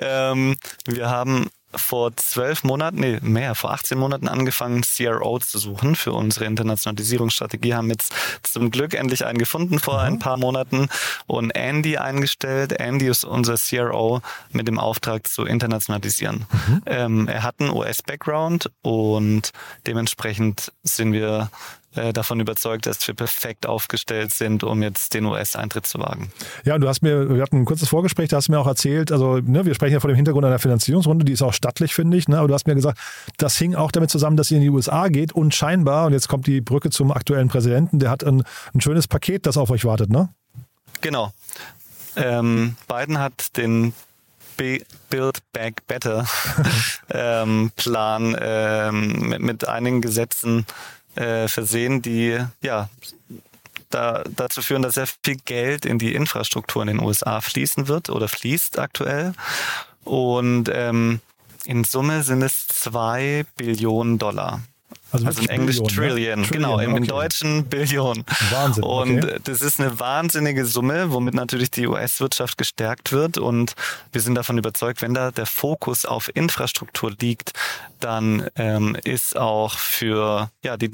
ähm, 0.32 0.56
wir 0.86 1.10
haben 1.10 1.50
vor 1.74 2.16
zwölf 2.16 2.64
Monaten, 2.64 3.00
nee, 3.00 3.18
mehr, 3.22 3.54
vor 3.54 3.72
18 3.72 3.98
Monaten 3.98 4.28
angefangen, 4.28 4.82
CRO 4.82 5.38
zu 5.38 5.58
suchen 5.58 5.94
für 5.94 6.12
unsere 6.12 6.44
Internationalisierungsstrategie. 6.46 7.74
Haben 7.74 7.90
jetzt 7.90 8.12
zum 8.42 8.70
Glück 8.70 8.94
endlich 8.94 9.24
einen 9.24 9.38
gefunden 9.38 9.78
vor 9.78 9.94
mhm. 9.94 10.06
ein 10.06 10.18
paar 10.18 10.36
Monaten 10.36 10.88
und 11.26 11.50
Andy 11.52 11.96
eingestellt. 11.96 12.72
Andy 12.72 13.06
ist 13.06 13.24
unser 13.24 13.56
CRO 13.56 14.20
mit 14.50 14.66
dem 14.66 14.78
Auftrag 14.78 15.28
zu 15.28 15.44
internationalisieren. 15.44 16.46
Mhm. 16.50 16.82
Ähm, 16.86 17.28
er 17.28 17.42
hat 17.42 17.56
einen 17.60 17.70
US-Background 17.70 18.70
und 18.82 19.50
dementsprechend 19.86 20.72
sind 20.82 21.12
wir 21.12 21.50
äh, 21.96 22.12
davon 22.12 22.38
überzeugt, 22.38 22.86
dass 22.86 23.06
wir 23.08 23.14
perfekt 23.14 23.66
aufgestellt 23.66 24.32
sind, 24.32 24.62
um 24.62 24.82
jetzt 24.82 25.12
den 25.12 25.24
US-Eintritt 25.24 25.86
zu 25.86 25.98
wagen. 25.98 26.30
Ja, 26.64 26.76
und 26.76 26.82
du 26.82 26.88
hast 26.88 27.02
mir, 27.02 27.34
wir 27.34 27.42
hatten 27.42 27.58
ein 27.58 27.64
kurzes 27.64 27.88
Vorgespräch, 27.88 28.28
da 28.28 28.36
hast 28.36 28.46
du 28.46 28.52
mir 28.52 28.60
auch 28.60 28.66
erzählt, 28.66 29.10
also 29.10 29.38
ne, 29.38 29.66
wir 29.66 29.74
sprechen 29.74 29.94
ja 29.94 30.00
vor 30.00 30.08
dem 30.08 30.16
Hintergrund 30.16 30.44
einer 30.44 30.60
Finanzierungsrunde, 30.60 31.24
die 31.24 31.32
ist 31.32 31.42
auch 31.42 31.52
stattlich, 31.52 31.92
finde 31.92 32.16
ich, 32.16 32.28
ne, 32.28 32.38
aber 32.38 32.48
du 32.48 32.54
hast 32.54 32.66
mir 32.66 32.76
gesagt, 32.76 32.98
das 33.38 33.56
hing 33.56 33.74
auch 33.74 33.90
damit 33.90 34.10
zusammen, 34.10 34.36
dass 34.36 34.50
ihr 34.52 34.58
in 34.58 34.62
die 34.62 34.70
USA 34.70 35.08
geht 35.08 35.32
und 35.32 35.54
scheinbar, 35.54 36.06
und 36.06 36.12
jetzt 36.12 36.28
kommt 36.28 36.46
die 36.46 36.60
Brücke 36.60 36.90
zum 36.90 37.10
aktuellen 37.10 37.48
Präsidenten, 37.48 37.98
der 37.98 38.10
hat 38.10 38.22
ein, 38.24 38.44
ein 38.72 38.80
schönes 38.80 39.08
Paket, 39.08 39.46
das 39.46 39.56
auf 39.56 39.70
euch 39.70 39.84
wartet, 39.84 40.10
ne? 40.10 40.28
Genau. 41.00 41.32
Ähm, 42.16 42.76
Biden 42.86 43.18
hat 43.18 43.56
den 43.56 43.94
Build 44.56 45.38
Back 45.52 45.86
Better 45.86 46.26
ähm, 47.10 47.72
Plan 47.76 48.36
ähm, 48.38 49.28
mit, 49.28 49.40
mit 49.40 49.68
einigen 49.68 50.02
Gesetzen 50.02 50.66
äh, 51.16 51.48
versehen, 51.48 52.02
die 52.02 52.38
ja 52.62 52.88
da, 53.90 54.22
dazu 54.36 54.62
führen, 54.62 54.82
dass 54.82 54.94
sehr 54.94 55.06
viel 55.06 55.36
Geld 55.44 55.84
in 55.84 55.98
die 55.98 56.14
Infrastruktur 56.14 56.82
in 56.82 56.88
den 56.88 57.00
USA 57.00 57.40
fließen 57.40 57.88
wird 57.88 58.08
oder 58.08 58.28
fließt 58.28 58.78
aktuell. 58.78 59.32
Und 60.04 60.70
ähm, 60.72 61.20
in 61.64 61.84
Summe 61.84 62.22
sind 62.22 62.42
es 62.42 62.66
zwei 62.68 63.44
Billionen 63.56 64.18
Dollar. 64.18 64.62
Also, 65.12 65.26
also 65.26 65.42
in 65.42 65.48
Englisch 65.48 65.78
Trillion, 65.78 66.42
ja? 66.42 66.48
genau, 66.50 66.78
im 66.78 66.94
okay. 66.94 67.06
Deutschen 67.06 67.64
Billion. 67.66 68.24
Wahnsinn. 68.50 68.84
Und 68.84 69.24
okay. 69.24 69.38
das 69.44 69.62
ist 69.62 69.80
eine 69.80 69.98
wahnsinnige 69.98 70.64
Summe, 70.64 71.12
womit 71.12 71.34
natürlich 71.34 71.70
die 71.70 71.86
US-Wirtschaft 71.86 72.58
gestärkt 72.58 73.12
wird. 73.12 73.38
Und 73.38 73.74
wir 74.12 74.20
sind 74.20 74.34
davon 74.34 74.58
überzeugt, 74.58 75.02
wenn 75.02 75.14
da 75.14 75.30
der 75.30 75.46
Fokus 75.46 76.04
auf 76.04 76.30
Infrastruktur 76.34 77.12
liegt, 77.20 77.52
dann 77.98 78.48
ähm, 78.56 78.96
ist 79.04 79.36
auch 79.36 79.74
für 79.74 80.50
ja, 80.62 80.76
die 80.76 80.90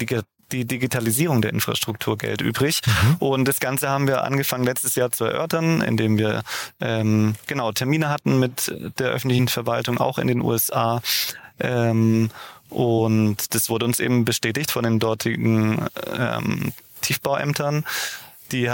die 0.52 0.64
Digitalisierung 0.64 1.42
der 1.42 1.52
Infrastruktur 1.52 2.16
Geld 2.16 2.40
übrig. 2.40 2.80
Mhm. 2.86 3.16
Und 3.16 3.44
das 3.46 3.60
Ganze 3.60 3.88
haben 3.88 4.06
wir 4.06 4.22
angefangen 4.24 4.64
letztes 4.64 4.94
Jahr 4.94 5.10
zu 5.10 5.24
erörtern, 5.24 5.80
indem 5.80 6.18
wir 6.18 6.42
ähm, 6.80 7.34
genau 7.46 7.72
Termine 7.72 8.08
hatten 8.08 8.38
mit 8.38 8.72
der 8.98 9.08
öffentlichen 9.08 9.48
Verwaltung, 9.48 9.98
auch 9.98 10.18
in 10.18 10.28
den 10.28 10.40
USA. 10.40 11.02
Ähm, 11.58 12.30
und 12.68 13.54
das 13.54 13.68
wurde 13.70 13.84
uns 13.84 14.00
eben 14.00 14.24
bestätigt 14.24 14.70
von 14.70 14.84
den 14.84 14.98
dortigen 14.98 15.86
ähm, 16.16 16.72
Tiefbauämtern. 17.00 17.84
Die 18.52 18.70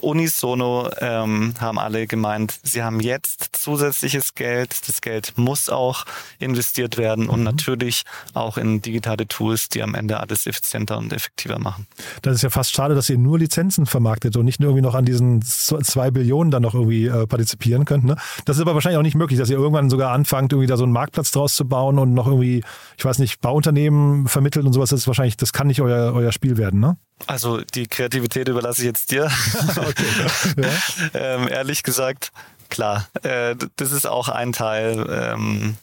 unisono 0.00 0.90
ähm, 0.98 1.54
haben 1.60 1.78
alle 1.78 2.06
gemeint, 2.06 2.58
sie 2.62 2.82
haben 2.82 3.00
jetzt 3.00 3.50
zusätzliches 3.52 4.34
Geld. 4.34 4.88
Das 4.88 5.00
Geld 5.00 5.34
muss 5.36 5.68
auch 5.68 6.04
investiert 6.38 6.96
werden 6.96 7.24
mhm. 7.24 7.30
und 7.30 7.42
natürlich 7.44 8.04
auch 8.34 8.56
in 8.56 8.82
digitale 8.82 9.26
Tools, 9.26 9.68
die 9.68 9.82
am 9.82 9.94
Ende 9.94 10.20
alles 10.20 10.46
effizienter 10.46 10.98
und 10.98 11.12
effektiver 11.12 11.58
machen. 11.58 11.86
Das 12.22 12.34
ist 12.34 12.42
ja 12.42 12.50
fast 12.50 12.74
schade, 12.74 12.94
dass 12.94 13.10
ihr 13.10 13.18
nur 13.18 13.38
Lizenzen 13.38 13.86
vermarktet 13.86 14.36
und 14.36 14.44
nicht 14.44 14.60
nur 14.60 14.70
irgendwie 14.70 14.86
noch 14.86 14.94
an 14.94 15.04
diesen 15.04 15.42
zwei 15.42 16.10
Billionen 16.10 16.50
dann 16.50 16.62
noch 16.62 16.74
irgendwie 16.74 17.06
äh, 17.06 17.26
partizipieren 17.26 17.84
könnt. 17.84 18.04
Ne? 18.04 18.16
Das 18.44 18.56
ist 18.56 18.62
aber 18.62 18.74
wahrscheinlich 18.74 18.98
auch 18.98 19.02
nicht 19.02 19.16
möglich, 19.16 19.38
dass 19.38 19.50
ihr 19.50 19.56
irgendwann 19.56 19.90
sogar 19.90 20.12
anfangt, 20.12 20.52
irgendwie 20.52 20.66
da 20.66 20.76
so 20.76 20.84
einen 20.84 20.92
Marktplatz 20.92 21.30
draus 21.30 21.54
zu 21.54 21.66
bauen 21.66 21.98
und 21.98 22.14
noch 22.14 22.26
irgendwie, 22.26 22.62
ich 22.96 23.04
weiß 23.04 23.18
nicht, 23.18 23.40
Bauunternehmen 23.40 24.28
vermittelt 24.28 24.66
und 24.66 24.72
sowas. 24.72 24.90
Das 24.90 25.00
ist 25.00 25.06
wahrscheinlich, 25.06 25.36
das 25.36 25.52
kann 25.52 25.66
nicht 25.66 25.80
euer, 25.80 26.12
euer 26.14 26.32
Spiel 26.32 26.56
werden, 26.56 26.80
ne? 26.80 26.96
Also 27.26 27.60
die 27.74 27.86
Kreativität 27.86 28.48
überlasse 28.48 28.82
ich 28.82 28.86
jetzt 28.86 29.10
dir. 29.10 29.28
okay. 29.88 30.70
Ähm, 31.14 31.48
ehrlich 31.48 31.82
gesagt, 31.82 32.32
klar, 32.68 33.08
äh, 33.22 33.56
das 33.76 33.92
ist 33.92 34.06
auch 34.06 34.28
ein 34.28 34.52
Teil, 34.52 35.06
ähm, 35.10 35.76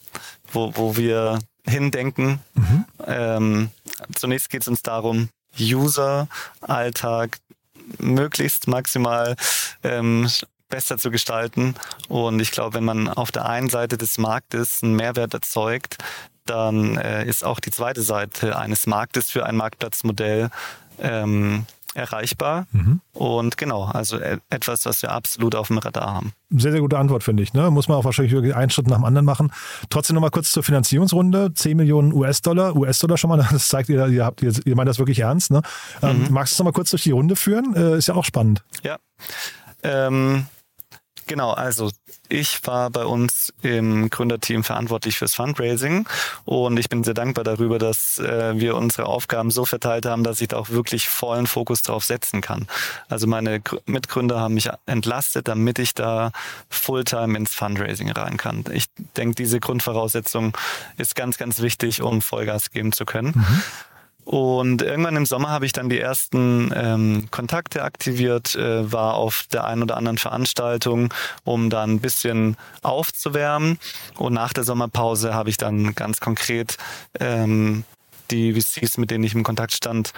wo, 0.52 0.76
wo 0.76 0.98
wir 0.98 1.40
hindenken. 1.68 2.40
Mhm. 2.54 2.86
Ähm, 3.06 3.70
zunächst 4.14 4.50
geht 4.50 4.62
es 4.62 4.68
uns 4.68 4.82
darum, 4.82 5.30
User-Alltag 5.60 7.38
möglichst 8.00 8.68
maximal 8.68 9.36
ähm, 9.84 10.30
besser 10.70 10.98
zu 10.98 11.12
gestalten. 11.12 11.76
Und 12.08 12.40
ich 12.40 12.52
glaube, 12.52 12.76
wenn 12.76 12.84
man 12.84 13.08
auf 13.08 13.32
der 13.32 13.46
einen 13.46 13.70
Seite 13.70 13.98
des 13.98 14.18
Marktes 14.18 14.82
einen 14.82 14.96
Mehrwert 14.96 15.34
erzeugt, 15.34 15.98
dann 16.46 16.98
äh, 16.98 17.26
ist 17.26 17.44
auch 17.44 17.60
die 17.60 17.72
zweite 17.72 18.02
Seite 18.02 18.58
eines 18.58 18.86
Marktes 18.88 19.32
für 19.32 19.46
ein 19.46 19.56
Marktplatzmodell 19.56 20.50
ähm, 21.00 21.66
erreichbar. 21.96 22.68
Mhm. 22.72 23.00
Und 23.14 23.58
genau, 23.58 23.86
also 23.86 24.20
e-, 24.20 24.38
etwas, 24.50 24.86
was 24.86 25.02
wir 25.02 25.12
absolut 25.12 25.56
auf 25.56 25.68
dem 25.68 25.78
Radar 25.78 26.14
haben. 26.14 26.34
Sehr, 26.50 26.72
sehr 26.72 26.82
gute 26.82 26.98
Antwort, 26.98 27.24
finde 27.24 27.44
ich. 27.44 27.54
Ne? 27.54 27.72
Muss 27.72 27.88
man 27.88 27.98
auch 27.98 28.06
wahrscheinlich 28.06 28.34
wirklich 28.34 28.56
einen 28.56 28.70
Schritt 28.70 28.88
nach 28.88 28.98
dem 28.98 29.06
anderen 29.06 29.26
machen. 29.26 29.52
Trotzdem 29.90 30.14
nochmal 30.14 30.32
kurz 30.32 30.52
zur 30.52 30.64
Finanzierungsrunde. 30.64 31.54
10 31.54 31.76
Millionen 31.78 32.14
US-Dollar. 32.14 32.76
US-Dollar 32.76 33.18
schon 33.18 33.30
mal, 33.30 33.38
das 33.52 33.68
zeigt 33.70 33.90
ihr, 33.90 34.08
ihr, 34.08 34.26
habt, 34.26 34.42
ihr, 34.42 34.54
ihr 34.66 34.76
meint 34.76 34.90
das 34.90 35.00
wirklich 35.00 35.20
ernst. 35.20 35.52
Ne? 35.52 35.62
Ähm, 36.02 36.24
mhm. 36.24 36.34
magst 36.34 36.54
du 36.54 36.56
es 36.56 36.60
nochmal 36.60 36.74
kurz 36.74 36.92
durch 36.92 37.04
die 37.04 37.12
Runde 37.12 37.36
führen? 37.36 37.76
Äh, 37.76 37.98
ist 37.98 38.08
ja 38.08 38.16
auch 38.16 38.26
spannend. 38.26 38.64
Ja. 38.84 38.98
Ähm, 39.84 40.46
Genau, 41.28 41.52
also 41.52 41.90
ich 42.30 42.66
war 42.66 42.90
bei 42.90 43.06
uns 43.06 43.54
im 43.62 44.10
Gründerteam 44.10 44.64
verantwortlich 44.64 45.18
fürs 45.18 45.36
Fundraising 45.36 46.08
und 46.46 46.78
ich 46.78 46.90
bin 46.90 47.04
sehr 47.04 47.14
dankbar 47.14 47.44
darüber, 47.44 47.80
dass 47.80 48.18
äh, 48.20 48.54
wir 48.60 48.76
unsere 48.76 49.06
Aufgaben 49.06 49.52
so 49.52 49.66
verteilt 49.66 50.06
haben, 50.06 50.24
dass 50.24 50.42
ich 50.42 50.50
da 50.50 50.58
auch 50.58 50.70
wirklich 50.70 51.08
vollen 51.08 51.48
Fokus 51.48 51.82
drauf 51.82 52.04
setzen 52.04 52.42
kann. 52.42 52.68
Also 53.10 53.28
meine 53.28 53.62
Mitgründer 53.86 54.40
haben 54.40 54.56
mich 54.56 54.70
entlastet, 54.86 55.48
damit 55.48 55.80
ich 55.80 55.94
da 55.94 56.32
Fulltime 56.70 57.38
ins 57.38 57.54
Fundraising 57.54 58.12
rein 58.12 58.38
kann. 58.38 58.64
Ich 58.72 58.86
denke, 59.18 59.36
diese 59.36 59.60
Grundvoraussetzung 59.60 60.58
ist 60.98 61.16
ganz, 61.16 61.38
ganz 61.38 61.62
wichtig, 61.62 62.02
um 62.02 62.22
Vollgas 62.22 62.72
geben 62.72 62.92
zu 62.92 63.06
können. 63.06 63.34
Mhm. 63.36 63.64
Und 64.26 64.82
irgendwann 64.82 65.16
im 65.16 65.28
Sommer 65.28 65.50
habe 65.50 65.68
ich 65.68 65.72
dann 65.72 65.88
die 65.88 66.00
ersten 66.00 66.74
ähm, 66.76 67.28
Kontakte 67.30 67.84
aktiviert, 67.84 68.56
äh, 68.56 68.92
war 68.92 69.14
auf 69.14 69.46
der 69.54 69.66
einen 69.66 69.84
oder 69.84 69.98
anderen 69.98 70.18
Veranstaltung, 70.18 71.14
um 71.44 71.70
dann 71.70 71.92
ein 71.92 72.00
bisschen 72.00 72.58
aufzuwärmen. 72.82 73.80
Und 74.18 74.34
nach 74.34 74.52
der 74.52 74.64
Sommerpause 74.64 75.36
habe 75.36 75.50
ich 75.50 75.58
dann 75.58 75.94
ganz 75.94 76.20
konkret 76.20 76.78
ähm, 77.20 77.84
die 78.32 78.60
VCs, 78.60 78.98
mit 78.98 79.12
denen 79.12 79.24
ich 79.24 79.36
im 79.36 79.44
Kontakt 79.44 79.74
stand, 79.74 80.12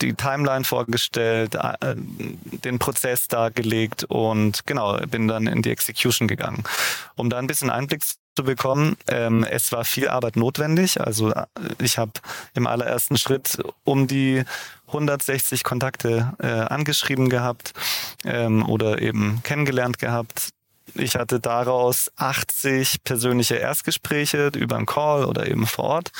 die 0.00 0.14
Timeline 0.14 0.64
vorgestellt, 0.64 1.54
äh, 1.54 1.94
den 1.96 2.78
Prozess 2.78 3.28
dargelegt 3.28 4.04
und 4.04 4.66
genau, 4.66 4.98
bin 5.06 5.28
dann 5.28 5.46
in 5.46 5.62
die 5.62 5.70
Execution 5.70 6.28
gegangen. 6.28 6.64
Um 7.16 7.30
da 7.30 7.38
ein 7.38 7.46
bisschen 7.46 7.70
Einblick 7.70 8.04
zu 8.04 8.14
bekommen, 8.36 8.96
ähm, 9.08 9.44
es 9.44 9.72
war 9.72 9.84
viel 9.84 10.08
Arbeit 10.08 10.36
notwendig. 10.36 11.00
Also 11.00 11.30
äh, 11.32 11.46
ich 11.78 11.98
habe 11.98 12.12
im 12.54 12.66
allerersten 12.66 13.16
Schritt 13.16 13.58
um 13.84 14.06
die 14.06 14.44
160 14.88 15.62
Kontakte 15.64 16.32
äh, 16.38 16.46
angeschrieben 16.46 17.28
gehabt 17.28 17.72
ähm, 18.24 18.68
oder 18.68 19.00
eben 19.02 19.42
kennengelernt 19.42 19.98
gehabt. 19.98 20.50
Ich 20.94 21.16
hatte 21.16 21.38
daraus 21.38 22.10
80 22.16 23.04
persönliche 23.04 23.56
Erstgespräche 23.56 24.50
über 24.56 24.76
einen 24.76 24.86
Call 24.86 25.24
oder 25.24 25.46
eben 25.46 25.66
vor 25.66 25.84
Ort 25.84 26.12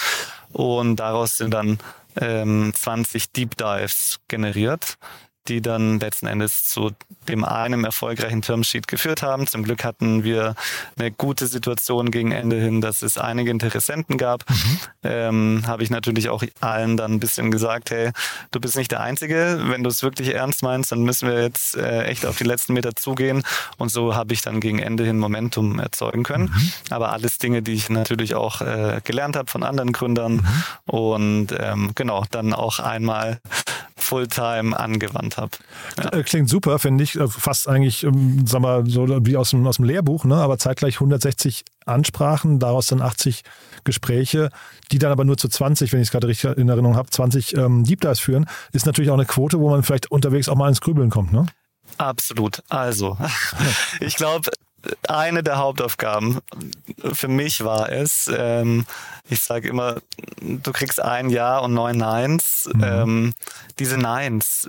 und 0.53 0.97
daraus 0.97 1.37
sind 1.37 1.53
dann 1.53 1.79
ähm, 2.21 2.73
20 2.75 3.33
Deep 3.33 3.57
Dives 3.57 4.21
generiert, 4.29 4.97
die 5.49 5.61
dann 5.63 5.99
letzten 6.01 6.27
Endes 6.27 6.65
zu 6.65 6.93
dem 7.29 7.45
einen 7.45 7.85
erfolgreichen 7.85 8.43
Termsheet 8.43 8.89
geführt 8.89 9.23
haben. 9.23 9.47
Zum 9.47 9.65
Glück 9.65 9.85
hatten 9.85 10.25
wir 10.25 10.55
eine 10.99 11.11
gute 11.11 11.47
Situation 11.47 12.11
gegen 12.11 12.33
Ende 12.33 12.57
hin, 12.57 12.81
dass 12.81 13.03
es 13.03 13.19
einige 13.19 13.51
Interessenten 13.51 14.19
gab. 14.19 14.49
Mhm. 14.49 14.79
Ähm, 15.03 15.63
Habe 15.67 15.83
ich 15.83 15.91
natürlich 15.91 16.29
auch 16.29 16.45
allen 16.61 16.97
dann 16.97 17.15
ein 17.15 17.21
bisschen 17.21 17.51
gesagt, 17.51 17.91
hey, 17.91 18.11
du 18.51 18.61
bist 18.61 18.77
nicht 18.77 18.91
der 18.91 19.01
Einzige. 19.01 19.61
Wenn 19.65 19.83
du 19.83 19.91
es 19.91 20.03
wirklich 20.03 20.35
ernst 20.35 20.63
meinst, 20.63 20.93
dann 20.93 21.03
müssen 21.03 21.29
wir 21.29 21.43
jetzt 21.43 21.77
äh, 21.77 22.05
echt 22.05 22.27
auf 22.27 22.39
die 22.39 22.45
letzten 22.45 22.75
Meter 22.75 22.95
zugehen. 22.95 23.43
Und 23.79 23.91
so 23.91 24.15
habe 24.15 24.35
ich 24.35 24.43
dann 24.43 24.61
gegen 24.61 24.79
Ende 24.79 25.05
hin 25.05 25.19
Momentum 25.19 25.79
erzeugen 25.79 26.23
können. 26.23 26.53
Mhm. 26.55 26.73
Aber 26.91 27.13
alles 27.13 27.39
Dinge, 27.39 27.63
die 27.63 27.73
ich 27.73 27.89
natürlich 27.91 28.35
auch 28.35 28.61
äh, 28.61 29.01
gelernt 29.05 29.37
habe 29.37 29.51
von 29.51 29.63
anderen 29.63 29.93
Gründern 29.93 30.35
mhm. 30.35 30.65
und 30.87 31.49
ähm, 31.59 31.93
genau, 31.95 32.25
dann 32.31 32.53
auch 32.53 32.79
einmal 32.79 33.41
Fulltime 34.11 34.79
angewandt 34.79 35.37
habe. 35.37 35.53
Ja. 35.97 36.13
Äh, 36.13 36.25
klingt 36.25 36.51
super, 36.51 36.81
finde 36.81 37.05
ich. 37.05 37.15
Äh, 37.15 37.29
fast 37.29 37.69
eigentlich, 37.69 38.03
ähm, 38.03 38.45
sag 38.45 38.61
mal, 38.61 38.85
so 38.87 39.07
wie 39.25 39.37
aus 39.37 39.51
dem, 39.51 39.65
aus 39.69 39.77
dem 39.77 39.85
Lehrbuch, 39.85 40.25
ne? 40.25 40.35
aber 40.35 40.59
zeitgleich 40.59 40.97
160 40.97 41.65
Ansprachen, 41.87 42.59
daraus 42.59 42.89
dann 42.89 43.03
80 43.03 43.43
Gespräche, 43.85 44.51
die 44.91 44.99
dann 44.99 45.13
aber 45.13 45.25
nur 45.25 45.37
zu 45.37 45.49
20, 45.49 45.93
wenn 45.93 46.01
ich 46.01 46.09
es 46.09 46.13
gerade 46.13 46.27
richtig 46.27 46.57
in 46.59 46.69
Erinnerung 46.69 46.97
habe, 46.97 47.09
20 47.09 47.57
ähm, 47.57 47.85
Deep 47.85 48.01
Dives 48.01 48.19
führen, 48.19 48.47
ist 48.73 48.85
natürlich 48.85 49.11
auch 49.11 49.15
eine 49.15 49.27
Quote, 49.27 49.61
wo 49.61 49.71
man 49.71 49.85
vielleicht 49.85 50.11
unterwegs 50.11 50.49
auch 50.49 50.57
mal 50.57 50.69
ins 50.69 50.81
Grübeln 50.81 51.11
kommt, 51.11 51.33
ne? 51.33 51.47
Absolut. 51.97 52.63
Also, 52.69 53.17
ich 54.01 54.17
glaube, 54.17 54.51
eine 55.09 55.43
der 55.43 55.59
Hauptaufgaben 55.59 56.41
für 57.13 57.29
mich 57.29 57.65
war 57.65 57.91
es, 57.91 58.31
ähm, 58.35 58.87
ich 59.29 59.41
sage 59.41 59.69
immer, 59.69 59.97
du 60.41 60.73
kriegst 60.73 61.01
ein 61.01 61.31
Ja 61.31 61.59
und 61.59 61.75
neun 61.75 61.97
Neins. 61.97 62.69
Mhm. 62.73 62.85
Ähm, 62.85 63.35
diese 63.79 63.97
Neins, 63.97 64.69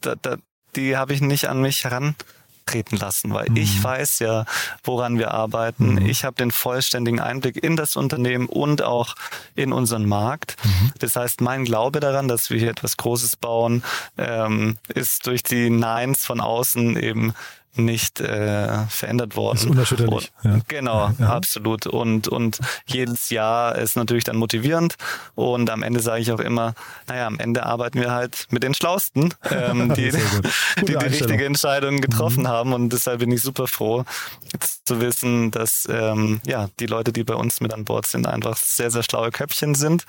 da, 0.00 0.14
da, 0.20 0.36
die 0.76 0.96
habe 0.96 1.12
ich 1.12 1.20
nicht 1.20 1.48
an 1.48 1.60
mich 1.60 1.84
herantreten 1.84 2.98
lassen, 2.98 3.32
weil 3.32 3.50
mhm. 3.50 3.56
ich 3.56 3.82
weiß 3.82 4.20
ja, 4.20 4.44
woran 4.84 5.18
wir 5.18 5.32
arbeiten. 5.32 5.94
Mhm. 5.94 6.06
Ich 6.06 6.24
habe 6.24 6.36
den 6.36 6.50
vollständigen 6.50 7.20
Einblick 7.20 7.62
in 7.62 7.76
das 7.76 7.96
Unternehmen 7.96 8.46
und 8.46 8.82
auch 8.82 9.14
in 9.54 9.72
unseren 9.72 10.06
Markt. 10.06 10.56
Mhm. 10.64 10.92
Das 10.98 11.16
heißt, 11.16 11.40
mein 11.40 11.64
Glaube 11.64 12.00
daran, 12.00 12.28
dass 12.28 12.50
wir 12.50 12.58
hier 12.58 12.70
etwas 12.70 12.96
Großes 12.96 13.36
bauen, 13.36 13.82
ähm, 14.18 14.78
ist 14.88 15.26
durch 15.26 15.42
die 15.42 15.70
Neins 15.70 16.24
von 16.24 16.40
außen 16.40 16.96
eben 16.96 17.34
nicht 17.74 18.20
äh, 18.20 18.86
verändert 18.88 19.36
worden. 19.36 19.56
Das 19.56 19.64
ist 19.64 19.70
unerschütterlich. 19.70 20.32
Und, 20.42 20.52
ja. 20.52 20.60
Genau, 20.68 21.10
ja. 21.18 21.28
absolut. 21.28 21.86
Und, 21.86 22.28
und 22.28 22.60
jedes 22.86 23.30
Jahr 23.30 23.76
ist 23.76 23.96
natürlich 23.96 24.24
dann 24.24 24.36
motivierend. 24.36 24.96
Und 25.34 25.70
am 25.70 25.82
Ende 25.82 26.00
sage 26.00 26.20
ich 26.20 26.32
auch 26.32 26.40
immer, 26.40 26.74
naja, 27.08 27.26
am 27.26 27.38
Ende 27.38 27.64
arbeiten 27.64 28.00
wir 28.00 28.10
halt 28.10 28.46
mit 28.50 28.62
den 28.62 28.74
Schlausten, 28.74 29.34
ähm, 29.50 29.94
die, 29.96 30.10
die 30.80 30.84
die 30.84 30.94
richtige 30.94 31.46
Entscheidung 31.46 32.00
getroffen 32.00 32.44
mhm. 32.44 32.48
haben. 32.48 32.72
Und 32.72 32.90
deshalb 32.90 33.20
bin 33.20 33.30
ich 33.30 33.42
super 33.42 33.66
froh, 33.66 34.04
jetzt 34.52 34.86
zu 34.86 35.00
wissen, 35.00 35.50
dass 35.50 35.88
ähm, 35.90 36.40
ja 36.44 36.68
die 36.80 36.86
Leute, 36.86 37.12
die 37.12 37.24
bei 37.24 37.34
uns 37.34 37.60
mit 37.60 37.72
an 37.72 37.84
Bord 37.84 38.06
sind, 38.06 38.26
einfach 38.26 38.56
sehr, 38.56 38.90
sehr 38.90 39.02
schlaue 39.02 39.30
Köpfchen 39.30 39.74
sind. 39.74 40.04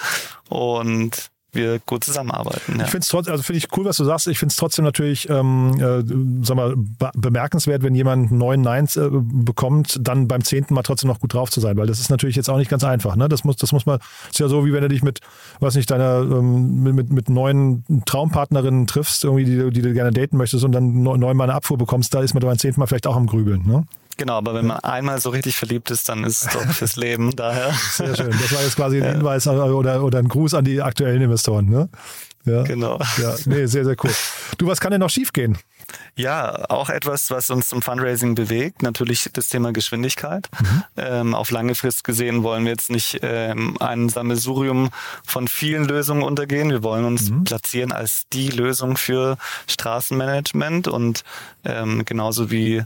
Und 0.50 1.32
wir 1.56 1.80
gut 1.80 2.04
zusammenarbeiten. 2.04 2.78
Ja. 2.78 2.86
Ich 2.86 2.92
finde 2.92 3.04
es 3.04 3.10
trotzdem, 3.10 3.32
also 3.32 3.44
finde 3.44 3.58
ich 3.58 3.78
cool, 3.78 3.86
was 3.86 3.98
du 3.98 4.04
sagst. 4.04 4.28
Ich 4.28 4.40
finde 4.40 4.52
es 4.52 4.58
trotzdem 4.58 4.86
natürlich, 4.86 5.30
ähm, 5.30 5.74
äh, 5.80 6.46
sag 6.46 6.58
mal, 6.58 6.76
bemerkenswert, 7.16 7.84
wenn 7.84 7.96
jemand 7.96 8.32
neun 8.32 8.62
Nines 8.62 8.98
äh, 8.98 9.10
bekommt, 9.12 10.00
dann 10.02 10.28
beim 10.28 10.44
zehnten 10.44 10.74
Mal 10.74 10.84
trotzdem 10.84 11.10
noch 11.10 11.20
gut 11.20 11.34
drauf 11.34 11.50
zu 11.50 11.60
sein, 11.60 11.78
weil 11.78 11.88
das 11.88 12.00
ist 12.00 12.10
natürlich 12.10 12.36
jetzt 12.36 12.50
auch 12.50 12.58
nicht 12.58 12.70
ganz 12.70 12.84
einfach. 12.84 13.16
Ne? 13.16 13.30
Das 13.30 13.44
muss, 13.44 13.56
das 13.58 13.72
muss 13.72 13.86
man, 13.86 14.00
ist 14.30 14.40
ja 14.40 14.48
so, 14.48 14.66
wie 14.66 14.74
wenn 14.74 14.82
du 14.82 14.90
dich 14.90 15.04
mit, 15.04 15.20
weiß 15.60 15.76
nicht, 15.76 15.90
deiner 15.90 16.22
ähm, 16.22 16.84
mit, 16.84 17.12
mit 17.12 17.30
neuen 17.30 17.84
Traumpartnerinnen 18.06 18.88
triffst, 18.88 19.24
irgendwie, 19.24 19.46
die, 19.46 19.70
die 19.72 19.82
du 19.82 19.94
gerne 19.94 20.12
daten 20.12 20.38
möchtest 20.38 20.64
und 20.64 20.72
dann 20.72 21.04
neunmal 21.04 21.50
eine 21.50 21.56
Abfuhr 21.56 21.78
bekommst, 21.78 22.14
da 22.14 22.22
ist 22.22 22.34
man 22.34 22.42
beim 22.42 22.58
zehnten 22.58 22.80
Mal 22.80 22.88
vielleicht 22.88 23.08
auch 23.08 23.16
am 23.16 23.28
Grübeln. 23.28 23.66
Ne? 23.66 23.84
Genau, 24.18 24.38
aber 24.38 24.54
wenn 24.54 24.68
man 24.68 24.80
einmal 24.80 25.20
so 25.20 25.30
richtig 25.30 25.58
verliebt 25.58 25.92
ist, 25.92 26.10
dann 26.10 26.24
ist 26.24 26.46
es 26.46 26.54
doch 26.54 26.66
fürs 26.72 26.96
Leben. 26.96 27.32
Daher. 27.36 27.74
Sehr 27.92 28.16
schön. 28.16 28.32
Das 28.32 28.54
war 28.54 28.62
jetzt 28.62 28.76
quasi 28.76 29.02
ein 29.02 29.14
Hinweis 29.14 29.48
oder, 29.48 30.04
oder 30.04 30.20
ein 30.20 30.28
Gruß 30.28 30.54
an 30.54 30.66
die 30.66 30.82
aktuellen 30.82 31.22
Investoren. 31.22 31.70
Ne? 31.70 31.90
Ja. 32.46 32.64
Genau. 32.64 33.00
Ja, 33.22 33.36
nee, 33.46 33.66
sehr, 33.66 33.86
sehr 33.86 33.96
cool. 34.04 34.12
Du, 34.58 34.68
was 34.68 34.82
kann 34.82 34.92
denn 34.92 35.00
noch 35.00 35.10
schiefgehen? 35.10 35.58
Ja, 36.16 36.66
auch 36.70 36.90
etwas, 36.90 37.32
was 37.32 37.50
uns 37.50 37.70
zum 37.70 37.82
Fundraising 37.82 38.36
bewegt, 38.36 38.82
natürlich 38.82 39.30
das 39.32 39.48
Thema 39.50 39.72
Geschwindigkeit. 39.72 40.50
Mhm. 40.60 40.84
Ähm, 40.98 41.36
auf 41.36 41.52
lange 41.52 41.76
Frist 41.76 42.04
gesehen 42.04 42.44
wollen 42.44 42.66
wir 42.66 42.72
jetzt 42.72 42.90
nicht 42.90 43.20
ähm, 43.22 43.78
ein 43.80 44.10
Sammelsurium 44.10 44.90
von 45.26 45.48
vielen 45.48 45.86
Lösungen 45.86 46.24
untergehen. 46.24 46.70
Wir 46.70 46.84
wollen 46.84 47.06
uns 47.06 47.30
mhm. 47.30 47.44
platzieren 47.44 47.92
als 47.92 48.24
die 48.34 48.50
Lösung 48.50 48.98
für 48.98 49.38
Straßenmanagement 49.68 50.88
und 50.88 51.24
ähm, 51.64 52.04
genauso 52.06 52.52
wie 52.52 52.84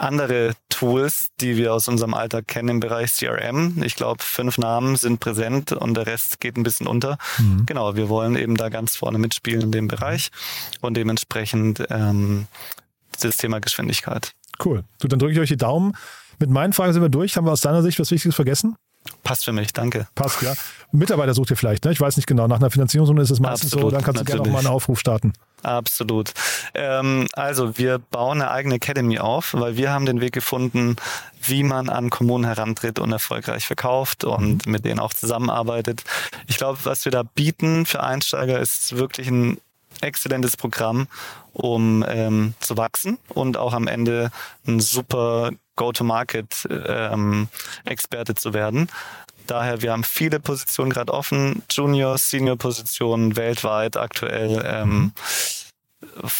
andere 0.00 0.54
Tools, 0.68 1.30
die 1.40 1.56
wir 1.56 1.74
aus 1.74 1.88
unserem 1.88 2.14
Alltag 2.14 2.46
kennen 2.46 2.68
im 2.68 2.80
Bereich 2.80 3.12
CRM. 3.14 3.82
Ich 3.82 3.96
glaube, 3.96 4.22
fünf 4.22 4.58
Namen 4.58 4.96
sind 4.96 5.20
präsent 5.20 5.72
und 5.72 5.94
der 5.94 6.06
Rest 6.06 6.40
geht 6.40 6.56
ein 6.56 6.62
bisschen 6.62 6.86
unter. 6.86 7.18
Mhm. 7.38 7.66
Genau, 7.66 7.96
wir 7.96 8.08
wollen 8.08 8.36
eben 8.36 8.56
da 8.56 8.68
ganz 8.68 8.96
vorne 8.96 9.18
mitspielen 9.18 9.62
in 9.62 9.72
dem 9.72 9.88
Bereich 9.88 10.30
und 10.80 10.96
dementsprechend 10.96 11.84
ähm, 11.90 12.46
das 13.20 13.36
Thema 13.36 13.60
Geschwindigkeit. 13.60 14.32
Cool. 14.64 14.84
Du, 15.00 15.08
dann 15.08 15.18
drücke 15.18 15.34
ich 15.34 15.40
euch 15.40 15.48
die 15.48 15.56
Daumen. 15.56 15.96
Mit 16.38 16.50
meinen 16.50 16.72
Fragen 16.72 16.92
sind 16.92 17.02
wir 17.02 17.08
durch. 17.08 17.36
Haben 17.36 17.46
wir 17.46 17.52
aus 17.52 17.60
deiner 17.60 17.82
Sicht 17.82 17.98
was 17.98 18.10
Wichtiges 18.10 18.34
vergessen? 18.34 18.76
Passt 19.22 19.44
für 19.44 19.52
mich, 19.52 19.72
danke. 19.72 20.06
Passt, 20.14 20.42
ja. 20.42 20.54
Mitarbeiter 20.92 21.34
sucht 21.34 21.50
ihr 21.50 21.56
vielleicht, 21.56 21.84
ne? 21.84 21.92
Ich 21.92 22.00
weiß 22.00 22.16
nicht 22.16 22.26
genau. 22.26 22.46
Nach 22.46 22.56
einer 22.56 22.70
Finanzierungsrunde 22.70 23.22
ist 23.22 23.30
es 23.30 23.40
meistens 23.40 23.72
Absolut, 23.72 23.90
so, 23.90 23.96
dann 23.96 24.04
kannst 24.04 24.20
du 24.20 24.24
gerne 24.24 24.42
auch 24.42 24.46
mal 24.46 24.58
einen 24.58 24.68
Aufruf 24.68 24.98
starten. 24.98 25.32
Absolut. 25.62 26.32
Ähm, 26.74 27.26
also 27.32 27.76
wir 27.78 27.98
bauen 27.98 28.40
eine 28.40 28.50
eigene 28.50 28.76
Academy 28.76 29.18
auf, 29.18 29.54
weil 29.54 29.76
wir 29.76 29.90
haben 29.90 30.06
den 30.06 30.20
Weg 30.20 30.32
gefunden, 30.32 30.96
wie 31.42 31.62
man 31.62 31.88
an 31.88 32.10
Kommunen 32.10 32.44
herantritt 32.44 32.98
und 32.98 33.12
erfolgreich 33.12 33.66
verkauft 33.66 34.24
und 34.24 34.66
mhm. 34.66 34.72
mit 34.72 34.84
denen 34.84 35.00
auch 35.00 35.12
zusammenarbeitet. 35.12 36.04
Ich 36.46 36.56
glaube, 36.56 36.78
was 36.84 37.04
wir 37.04 37.12
da 37.12 37.22
bieten 37.22 37.86
für 37.86 38.02
Einsteiger 38.02 38.58
ist 38.60 38.96
wirklich 38.96 39.28
ein 39.28 39.58
exzellentes 40.00 40.56
Programm, 40.56 41.08
um 41.52 42.04
ähm, 42.08 42.54
zu 42.60 42.76
wachsen 42.76 43.18
und 43.28 43.56
auch 43.56 43.72
am 43.72 43.88
Ende 43.88 44.30
ein 44.66 44.80
super 44.80 45.50
Go-to-Market-Experte 45.78 48.32
ähm, 48.32 48.36
zu 48.36 48.52
werden. 48.52 48.88
Daher, 49.46 49.80
wir 49.80 49.92
haben 49.92 50.04
viele 50.04 50.40
Positionen 50.40 50.90
gerade 50.90 51.14
offen, 51.14 51.62
Junior, 51.70 52.18
Senior-Positionen 52.18 53.36
weltweit 53.36 53.96
aktuell. 53.96 54.62
Ähm, 54.66 55.12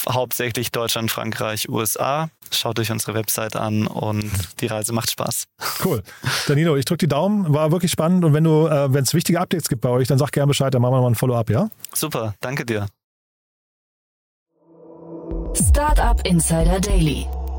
hauptsächlich 0.09 0.71
Deutschland, 0.73 1.11
Frankreich, 1.11 1.69
USA. 1.69 2.29
Schaut 2.51 2.79
euch 2.79 2.91
unsere 2.91 3.15
Website 3.15 3.57
an 3.57 3.87
und 3.87 4.31
die 4.61 4.67
Reise 4.67 4.93
macht 4.93 5.11
Spaß. 5.11 5.45
Cool. 5.85 6.03
Danilo, 6.47 6.77
ich 6.77 6.85
drücke 6.85 6.99
die 6.99 7.09
Daumen, 7.09 7.53
war 7.53 7.73
wirklich 7.73 7.93
spannend 7.93 8.25
und 8.25 8.35
wenn 8.35 8.45
du, 8.45 8.67
äh, 8.67 8.93
wenn 8.93 9.05
es 9.05 9.15
wichtige 9.15 9.41
Updates 9.41 9.69
gibt 9.69 9.81
bei 9.81 9.89
euch, 9.89 10.09
dann 10.09 10.19
sag 10.19 10.33
gerne 10.33 10.49
Bescheid, 10.49 10.73
dann 10.73 10.83
machen 10.83 10.95
wir 10.95 11.01
mal 11.01 11.09
ein 11.09 11.15
Follow-up, 11.15 11.51
ja? 11.51 11.69
Super, 11.95 12.35
danke 12.41 12.65
dir. 12.65 12.87
Startup 15.55 16.25
Insider 16.27 16.81
Daily, 16.81 17.27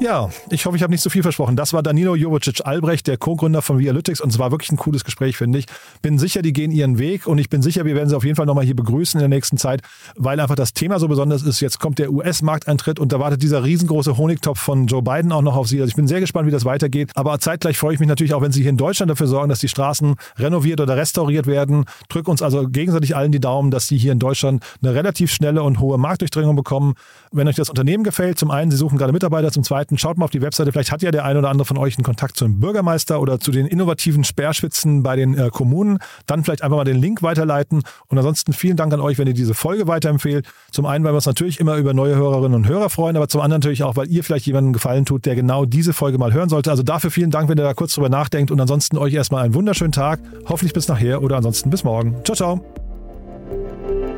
Ja, 0.00 0.30
ich 0.50 0.64
hoffe, 0.64 0.76
ich 0.76 0.84
habe 0.84 0.92
nicht 0.92 1.02
zu 1.02 1.08
so 1.08 1.12
viel 1.12 1.24
versprochen. 1.24 1.56
Das 1.56 1.72
war 1.72 1.82
Danilo 1.82 2.14
Jovicic 2.14 2.64
Albrecht, 2.64 3.08
der 3.08 3.16
Co-Gründer 3.16 3.62
von 3.62 3.80
Vialytics 3.80 4.20
und 4.20 4.30
es 4.30 4.38
war 4.38 4.52
wirklich 4.52 4.70
ein 4.70 4.76
cooles 4.76 5.02
Gespräch, 5.02 5.36
finde 5.36 5.58
ich. 5.58 5.66
Bin 6.02 6.20
sicher, 6.20 6.40
die 6.40 6.52
gehen 6.52 6.70
ihren 6.70 6.98
Weg 6.98 7.26
und 7.26 7.38
ich 7.38 7.50
bin 7.50 7.62
sicher, 7.62 7.84
wir 7.84 7.96
werden 7.96 8.08
sie 8.08 8.16
auf 8.16 8.22
jeden 8.22 8.36
Fall 8.36 8.46
nochmal 8.46 8.64
hier 8.64 8.76
begrüßen 8.76 9.18
in 9.18 9.28
der 9.28 9.36
nächsten 9.36 9.58
Zeit, 9.58 9.82
weil 10.14 10.38
einfach 10.38 10.54
das 10.54 10.72
Thema 10.72 11.00
so 11.00 11.08
besonders 11.08 11.42
ist. 11.42 11.58
Jetzt 11.58 11.80
kommt 11.80 11.98
der 11.98 12.12
US-Markteintritt 12.12 13.00
und 13.00 13.12
da 13.12 13.18
wartet 13.18 13.42
dieser 13.42 13.64
riesengroße 13.64 14.16
Honigtopf 14.16 14.60
von 14.60 14.86
Joe 14.86 15.02
Biden 15.02 15.32
auch 15.32 15.42
noch 15.42 15.56
auf 15.56 15.66
sie. 15.66 15.80
Also 15.80 15.88
ich 15.88 15.96
bin 15.96 16.06
sehr 16.06 16.20
gespannt, 16.20 16.46
wie 16.46 16.52
das 16.52 16.64
weitergeht. 16.64 17.10
Aber 17.16 17.36
zeitgleich 17.40 17.76
freue 17.76 17.94
ich 17.94 18.00
mich 18.00 18.08
natürlich 18.08 18.34
auch, 18.34 18.42
wenn 18.42 18.52
sie 18.52 18.62
hier 18.62 18.70
in 18.70 18.76
Deutschland 18.76 19.10
dafür 19.10 19.26
sorgen, 19.26 19.48
dass 19.48 19.58
die 19.58 19.68
Straßen 19.68 20.14
renoviert 20.36 20.80
oder 20.80 20.96
restauriert 20.96 21.48
werden. 21.48 21.86
Drück 22.08 22.28
uns 22.28 22.40
also 22.40 22.68
gegenseitig 22.68 23.16
allen 23.16 23.32
die 23.32 23.40
Daumen, 23.40 23.72
dass 23.72 23.88
sie 23.88 23.98
hier 23.98 24.12
in 24.12 24.20
Deutschland 24.20 24.62
eine 24.80 24.94
relativ 24.94 25.32
schnelle 25.32 25.64
und 25.64 25.80
hohe 25.80 25.98
Marktdurchdringung 25.98 26.54
bekommen. 26.54 26.94
Wenn 27.32 27.48
euch 27.48 27.56
das 27.56 27.68
Unternehmen 27.68 28.04
gefällt, 28.04 28.38
zum 28.38 28.52
einen, 28.52 28.70
sie 28.70 28.76
suchen 28.76 28.96
gerade 28.96 29.12
Mitarbeiter, 29.12 29.50
zum 29.50 29.64
zweiten 29.64 29.87
weiterleiten. 29.88 29.98
Schaut 29.98 30.18
mal 30.18 30.24
auf 30.24 30.30
die 30.30 30.42
Webseite. 30.42 30.72
Vielleicht 30.72 30.92
hat 30.92 31.02
ja 31.02 31.10
der 31.10 31.24
eine 31.24 31.38
oder 31.38 31.50
andere 31.50 31.64
von 31.64 31.78
euch 31.78 31.96
einen 31.96 32.04
Kontakt 32.04 32.36
zum 32.36 32.60
Bürgermeister 32.60 33.20
oder 33.20 33.40
zu 33.40 33.50
den 33.50 33.66
innovativen 33.66 34.24
Speerspitzen 34.24 35.02
bei 35.02 35.16
den 35.16 35.36
äh, 35.36 35.50
Kommunen. 35.50 35.98
Dann 36.26 36.44
vielleicht 36.44 36.62
einfach 36.62 36.76
mal 36.76 36.84
den 36.84 37.00
Link 37.00 37.22
weiterleiten. 37.22 37.82
Und 38.08 38.18
ansonsten 38.18 38.52
vielen 38.52 38.76
Dank 38.76 38.92
an 38.92 39.00
euch, 39.00 39.18
wenn 39.18 39.26
ihr 39.26 39.34
diese 39.34 39.54
Folge 39.54 39.86
weiterempfehlt. 39.86 40.46
Zum 40.70 40.86
einen, 40.86 41.04
weil 41.04 41.12
wir 41.12 41.16
uns 41.16 41.26
natürlich 41.26 41.60
immer 41.60 41.76
über 41.76 41.94
neue 41.94 42.16
Hörerinnen 42.16 42.54
und 42.54 42.68
Hörer 42.68 42.90
freuen, 42.90 43.16
aber 43.16 43.28
zum 43.28 43.40
anderen 43.40 43.60
natürlich 43.60 43.82
auch, 43.82 43.96
weil 43.96 44.08
ihr 44.08 44.24
vielleicht 44.24 44.46
jemanden 44.46 44.72
Gefallen 44.72 45.04
tut, 45.04 45.26
der 45.26 45.34
genau 45.34 45.64
diese 45.64 45.92
Folge 45.92 46.18
mal 46.18 46.32
hören 46.32 46.48
sollte. 46.48 46.70
Also 46.70 46.82
dafür 46.82 47.10
vielen 47.10 47.30
Dank, 47.30 47.48
wenn 47.48 47.58
ihr 47.58 47.64
da 47.64 47.74
kurz 47.74 47.94
drüber 47.94 48.08
nachdenkt. 48.08 48.50
Und 48.50 48.60
ansonsten 48.60 48.98
euch 48.98 49.14
erstmal 49.14 49.44
einen 49.44 49.54
wunderschönen 49.54 49.92
Tag. 49.92 50.20
Hoffentlich 50.46 50.72
bis 50.72 50.88
nachher 50.88 51.22
oder 51.22 51.36
ansonsten 51.36 51.70
bis 51.70 51.84
morgen. 51.84 52.16
Ciao, 52.24 52.36
ciao. 52.36 54.17